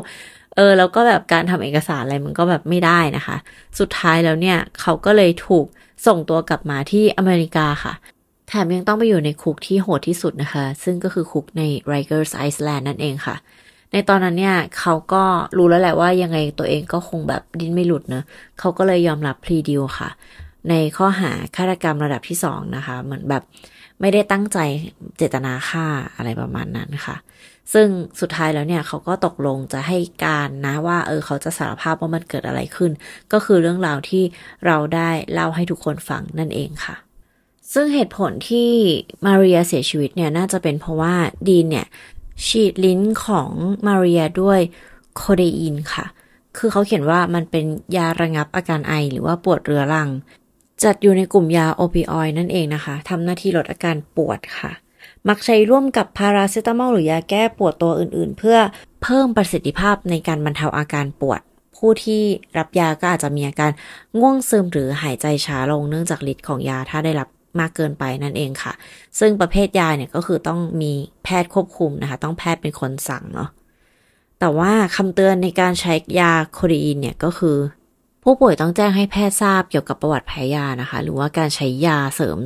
[0.57, 3.37] เออ แล้วก็แบบการทำเอกสารอะไรมันก็แบบไม่ได้นะคะ
[3.79, 5.67] สุดท้ายแล้วเนี่ย เขาก็เลยถูก
[6.07, 7.95] ส่งตัวกลับมาที่อเมริกาค่ะ
[8.49, 13.37] แถมยังต้องไปอยู่ในคุกที่โหดที่สุดนะคะ ซึ่งก็คือคุกใน Rikers Island นั่นเองค่ะ
[13.93, 15.23] ในตอนนั้นเนี่ยเขาก็
[15.57, 18.23] รู้แล้วแหละว่ายังไงตัวเองก็คงแบบดิ้นไม่หลุดเนะ
[18.59, 20.09] เขาก็เลยยอมรับพลีดิวค่ะ
[20.71, 23.43] ในข้อหาฆาตกรรมระดับที่สองนะคะ เหมือนแบบ
[24.01, 24.59] ไม่ได้ตั้งใจ
[25.17, 27.17] เจตนาฆ่าอะไรประมาณนั้นค่ะ
[27.73, 27.89] ซึ่ง
[28.21, 32.93] สุดท้ายแล้วเนี่ยเขาก็ตกลงจะให้การนะว่าเออเขาจะสารภาพว่ามันเกิดอะไรขึ้น
[33.33, 34.25] ก็คือเรื่องราวที่
[34.67, 36.97] เราได้เล่าให้ทุกคนฟังนั่นเองค่ะ
[37.73, 38.71] ซึ่งเหตุผลที่
[39.25, 41.15] มาเรียเสียชีวิตเนี่ยน่าจะเป็นเพราะว่า
[41.49, 41.87] ดีนเนี่ย
[42.47, 43.51] ฉีดลิ้นของ
[43.87, 44.61] มาเรียด้วย
[45.17, 46.07] โคเดอีนค่ะ
[46.57, 47.65] คือเขาเขียนว่ามันเป็น
[47.97, 50.09] ยาระงับอาการไอหรือว่าปวดเรื้อรัง
[50.85, 54.73] จัดอยู่ในกลุ่มยาโอปิออยนั่นเองนะคะทำหน้าที่ลดอาการปวดค่ะ
[55.29, 58.59] มักใช้ร่วมกับพาราเซตามอลหรือยาแก้ปวดตัวอื่นๆ เพื่อ
[59.03, 61.41] เพิ่มประสิทธิภาพในการบรรเทาอาการปวด
[61.77, 62.23] ผู้ที่
[62.59, 63.71] รับยาก็อาจจะมีอาการ
[64.19, 67.29] ง่วงซึมหรือหายใจช้าลงเนื่องจากฤทธิ์ของยาถ้าได้รับ
[67.61, 68.73] มากเกินไปนั่นเองค่ะ
[69.19, 70.93] ซึ่งประเภทยาเนี่ยก็คือต้องมี
[71.25, 73.49] แพทย์ควบคุมนะคะ ต้องแพทย์เป็นคนสั่งเนาะ
[74.41, 77.57] แต่ว่าคำเตือนในการใช้ยาโคดีนเนี่ยก็คือ
[78.29, 82.39] ผู้ป่วยต้องแจ้งให้แพทย์ทราบเกี่ยวกับประวัติแพ้ยานะคะ หรือว่าการใช้ยาเสริม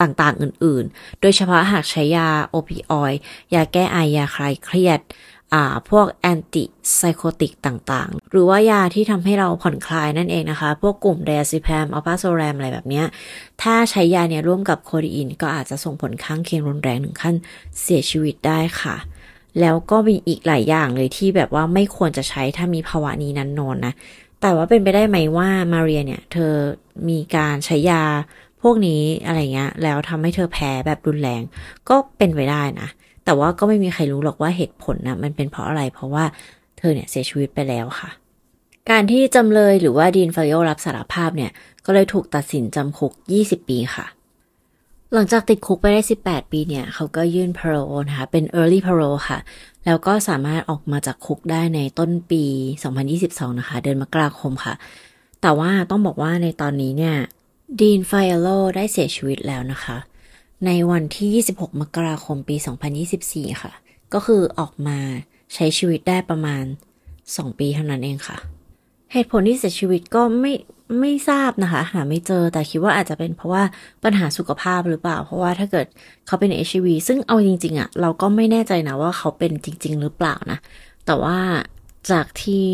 [0.00, 3.12] ต่างๆอื่นๆ โดยเฉพาะหากใช้ยาโอปิออย
[3.54, 5.00] ยาแก้ไอยาคลายเครียด
[5.54, 6.64] อ่าพวกแอนติ
[6.96, 13.02] ไซโคติกต่างๆ หรือว่ายาที่ทำให้เราผ่อนคลายนั่นเองนะคะ พวกกลุ่มเดซิแพมอัลปาโซแรมอะไรแบบนี้
[13.62, 17.34] ถ้าใช้ยาเนี่ยร่วมกับโคดีนก็อาจจะส่งผลข้างเคียงรุนแรงถึงขั้น
[17.82, 18.96] เสียชีวิตได้ค่ะ
[19.60, 23.94] แล้วก็มีอีกหลายอย่างเลยที่แบบว่าไม่ควรจะใช้ถ้ามีภาวะนี้นั้นนอนนะ
[24.40, 26.52] แต่ว่าเป็นไปได้ไหมว่ามาเรียเนี่ย เธอ
[27.08, 28.02] มีการใช้ยา
[28.62, 31.42] พวกนี้อะไรเงี้ย แล้วทำให้เธอแพ้แบบรุนแรง
[31.88, 32.88] ก็เป็นไปได้นะ
[33.24, 36.24] แต่ว่าก็ไม่มีใครรู้หรอกว่าเหตุผลนะมันเป็นเพราะอะไร เพราะว่า
[36.78, 38.10] เธอเนี่ยเสียชีวิตไปแล้วค่ะ
[38.90, 41.50] การที่จำเลยหรือว่าดีนฟายโอรับสารภาพเนี่ย
[41.86, 43.12] ก็เลยถูกตัดสินจำคุก
[43.44, 44.06] 20 ปีค่ะ
[45.14, 49.38] หลังจากติดคุกไปได้ 18 ปีเนี่ย เขาก็ยื่น parole นะคะเป็น early parole ค่ะ
[49.86, 52.44] แล้วก็สามารถออกมาจากคุกได้ในต้นปี
[53.00, 54.74] 2022 นะคะ เดือนมกราคมค่ะ
[55.42, 57.16] แต่ว่าต้องบอกว่าในตอนนี้เนี่ย
[57.80, 58.46] ดีนไฟโล
[58.76, 59.96] ได้เสียชีวิตแล้วนะคะ
[60.66, 62.56] ในวันที่ 26 มกราคมปี
[63.08, 63.72] 2024 ค่ะ
[64.14, 64.98] ก็คือออกมา
[65.54, 66.64] ใช้ชีวิตได้ประมาณ
[67.14, 68.36] 2 ปีเท่านั้นเองค่ะ
[69.12, 70.52] เหตุผลที่เสียชีวิตก็ไม่
[71.00, 73.62] ไม่ทราบนะคะ หาไม่เจอแต่คิดว่าอาจจะเป็นเพราะว่า
[74.04, 75.86] ปัญหาสุขภาพหรือเปล่า เพราะว่าถ้าเกิด
[76.26, 80.58] เขาเป็น HIV ซึ่งเอาจริง ๆอะ่ะเราก็ไม่แน่ใจนะว่าเขาเป็นจริง ๆ หรือเปล่านะ
[81.06, 81.38] แต่ว่า
[82.10, 82.66] จากที่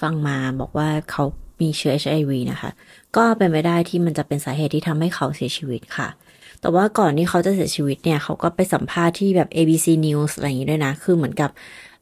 [0.00, 1.24] ฟังมาบอกว่าเขา
[1.60, 2.70] มีเชื้อ HIV นะคะ
[3.16, 6.08] ก็เป็นไปได้ที่มันจะเป็นสาเหตุที่ทำให้เขาเสียชีวิตค่ะ
[6.60, 11.50] แต่ว่าก่อนที่เขาจะเสียชีวิตเนี่ยเขาก็ไปสัมภาษณ์ที่แบบ ABC News อะไรอย่างนี้ด้วยนะ คือเหมือนกับ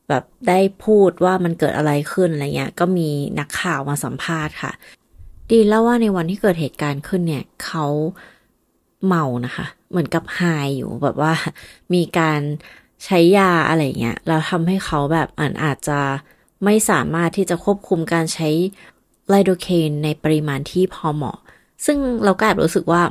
[0.09, 4.73] แบบได้พูดว่ามันเกิดอะไรขึ้นอะไรเงี้ย ก็มีนักข่าวมาสัมภาษณ์ค่ะ
[5.51, 7.87] ดีเล่าว่าในวันที่เกิดเหตุการณ์ขึ้นเนี่ยเขา
[9.07, 10.41] เมานะคะ เหมือนกับไฮ
[10.77, 11.33] อยู่แบบว่า
[11.95, 12.41] มีการ
[13.05, 16.01] ใช้ยาอะไรเงี้ยแล้วทำให้เขาแบบอ่านอาจจะ
[16.65, 18.49] ไม่สามารถที่จะควบคุมการใช้
[19.29, 21.39] ไลโดเคนในปริมาณที่พอเหมาะ
[21.87, 23.03] ซึ่งเราก็แอบรู้สึกว่า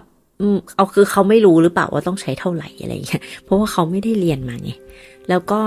[0.42, 4.72] อืมเอาคือเขาไม่รู้หรือเปล่าว่าต้องใช้เท่าไหร่อะไรอย่างเงี้ย เพราะว่าเขาไม่ได้เรียนมาไง
[5.30, 5.62] แล้วก็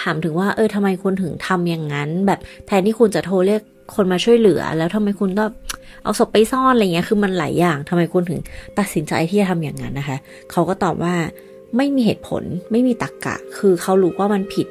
[0.00, 3.62] ถามถึงว่า เออทำไมคุณถึงทำอย่างนั้น แบบแทนที่คุณจะโทรเรียก
[3.94, 5.50] คนมาช่วยเหลือ แล้วทำไมคุณต้อง
[6.02, 8.40] เอาศพไปซ่อนอะไรเงี้ยคือมันหลายอย่างทำไมคุณถึง
[8.78, 10.16] ตัดสินใจที่จะทำอย่างนั้นนะคะ
[10.50, 11.14] เขาก็ตอบว่า
[11.76, 14.66] ไม่มีเหตุผลไม่มีตรกกะ คือเขารู้ว่ามันผิด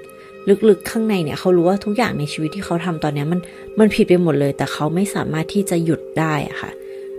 [0.70, 3.40] ลึกๆข้างในเนี่ยเขารู้ว่าทุกอย่างในชีวิตที่เขาทำตอนนี้มัน
[3.80, 6.72] มันผิดไปหมดเลย แต่เขาไม่สามารถที่จะหยุดได้อะค่ะ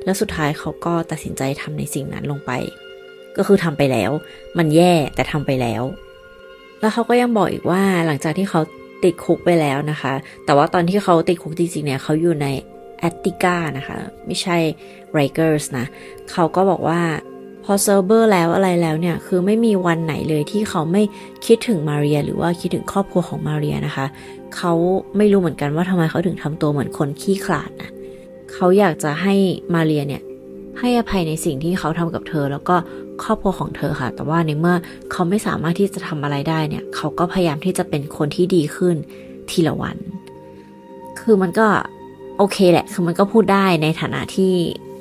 [0.05, 2.51] แล้วสุดท้ายเขาก็ตัดสินใจทำในสิ่งนั้นลงไป
[3.37, 4.11] ก็คือทำไปแล้ว
[4.59, 5.83] มันแย่แต่ทำไปแล้ว
[6.81, 8.61] แล้วเขาก็ยังบอกอีกว่าหลังจากที่เขา
[9.05, 10.13] ติดคุกไปแล้วนะคะ
[10.45, 12.47] แต่ว่าตอนที่เขาติดคุกจริงๆเนี่ยเขาอยู่ใน
[13.03, 14.57] แอตติกานะคะ ไม่ใช่
[15.13, 15.87] ไรเกอร์สนะ
[16.33, 17.01] เขาก็บอกว่า
[17.65, 21.03] พอ sober แล้วอะไรแล้วเนี่ย คือไม่มีวันไหนเลยที่เขาไม่
[21.47, 24.07] คิดถึงมาเรีย หรือว่าคิดถึงครอบครัวของมาเรียนะคะ
[24.57, 24.73] เขา
[25.17, 27.91] ไม่รู้เหมือนกันว่าทำไมเขาถึงทำตัวเหมือนคนขี้ขลาดนะ
[28.53, 29.35] เขาอยากจะให้
[29.75, 30.23] มาเรียเนี่ย
[30.79, 32.77] ให้อภัยในสิ่งที่เขาทำกับเธอ แล้วก็
[33.23, 34.77] ครอบครัวของเธอค่ะ แต่ว่าในเมื่อ
[35.13, 38.97] เขาไม่สามารถที่จะทำอะไรได้เนี่ย เขาก็พยายามที่จะเป็นคนที่ดีขึ้น
[39.51, 39.97] ทีละวัน
[41.21, 41.67] คือมันก็
[42.43, 44.53] โอเคแหละ คือมันก็พูดได้ในฐานะที่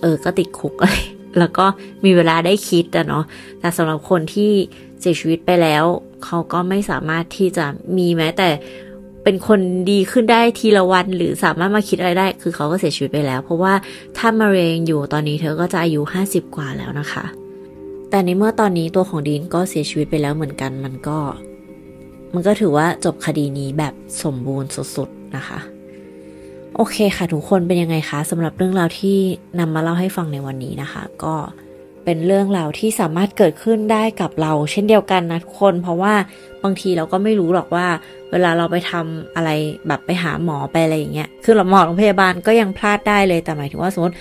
[0.02, 1.02] เออก็ติดคุกเลย
[1.40, 1.66] แล้วก็
[2.04, 3.26] มีเวลาได้คิดอะเนาะ
[3.60, 4.52] แต่สำหรับคนที่
[5.00, 5.84] เสียชีวิตไปแล้ว
[6.26, 7.66] เขาก็ไม่สามารถที่จะ
[7.98, 8.50] มีแม้แต่
[9.24, 9.60] เป็นคน
[9.92, 13.74] ดีขึ้นได้ทีละวัน หรือสามารถมาคิดอะไรได้ คือเขาก็เสียชีวิตไปแล้ว เพราะว่า
[14.18, 17.26] ถ้ามะเร็งอยู่ตอนนี้เธอก็จะอายุห้าสิบกว่าแล้วนะคะ
[18.10, 21.18] แต่ในเมื่อตอนนี้ตัวของดีนก็เสียชีวิตไปแล้วเหมือนกันมันก็
[22.34, 25.60] มันก็ถือว่าจบคดีนี้แบบสมบูรณ์สุดๆนะคะ
[26.76, 29.18] โอเคค่ะทุกคนเป็นยังไงคะสำหรับเรื่องราวที่
[29.60, 31.36] นำมาเล่าให้ฟังในวันนี้นะคะ ก็
[32.06, 36.14] เป็นเรื่องราวที่สามารถเกิดขึ้นได้กับเรา เช่นเดียวกันนะทุกคน เพราะว่า
[36.64, 37.88] บางทีเราก็ไม่รู้หรอกว่า
[38.32, 39.50] เวลาเราไปทำอะไร
[39.88, 44.16] แบบไปหาหมอไปอะไรอย่างเงี้ยคือเราหมอโรงพยาบาลก็ยังพลาดได้เลยแต่หมายถึงว่าสมมติ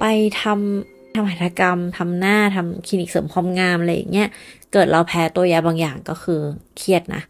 [0.00, 0.04] ไป
[0.42, 4.28] ทำทำหัตถกรรมทำหน้าทำคลินิกเสริมความงามอะไรอย่างเงี้ย
[4.72, 6.40] เกิดเราแพ้ตัวยาบางอย่างก็คือ
[6.76, 7.22] เครียดนะ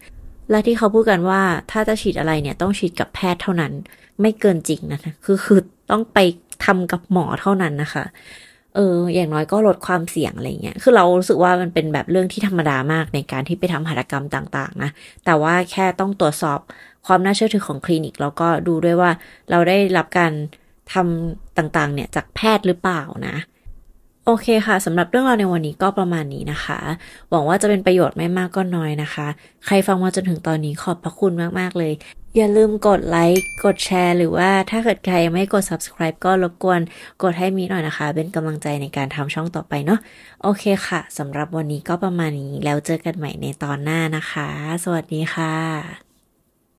[0.51, 3.73] และที่เขาพูดกันว่าถ้าจะฉีดอะไรเนี่ยต้องฉีดกับแพทย์เท่านั้น
[4.21, 5.61] ไม่เกินจริงนะคือคือ
[5.91, 6.19] ต้องไป
[6.65, 8.05] ทำกับหมอเท่านั้นนะคะ
[8.75, 14.91] เออ อย่างน้อยก็ลดความเสี่ยงอะไรเงี้ย คือเรารู้สึกว่ามันเป็นแบบเรื่องที่ธรรมดามากในการที่ไปทำหัตถกรรมต่าง ๆ นะ
[15.25, 16.59] แต่ว่าแค่ต้องตรวจสอบ
[17.07, 19.11] ความน่าเชื่อถือของคลินิก แล้วก็ดูด้วยว่า
[19.51, 20.33] เราได้รับการ
[20.93, 23.37] ทำต่างๆ เนี่ยจากแพทย์หรือเปล่านะ
[24.27, 26.81] โอเคค่ะสำหรับเรื่องราวในวันนี้ก็ประมาณนี้นะคะ
[27.31, 29.27] หวังว่าจะเป็นประโยชน์ไม่มากก็น้อยนะคะ
[29.67, 31.93] ใครฟังมาจนถึงตอนนี้ขอบพระคุณมาก ๆ เลย
[32.37, 36.81] อย่าลืมกดไลค์กดแชร์ หรือว่าถ้าเกิดใครยังไม่กด subscribe ก็รบกวน
[37.23, 39.99] กดให้มีหน่อยนะคะ เป็นกำลังใจในการทำช่องต่อไปเนาะ
[40.43, 44.49] โอเคค่ะสำหรับวันนี้ก็ประมาณนี้แล้วเจอกันใหม่ในตอนหน้านะคะ
[44.85, 46.14] สวัสดีค่ะ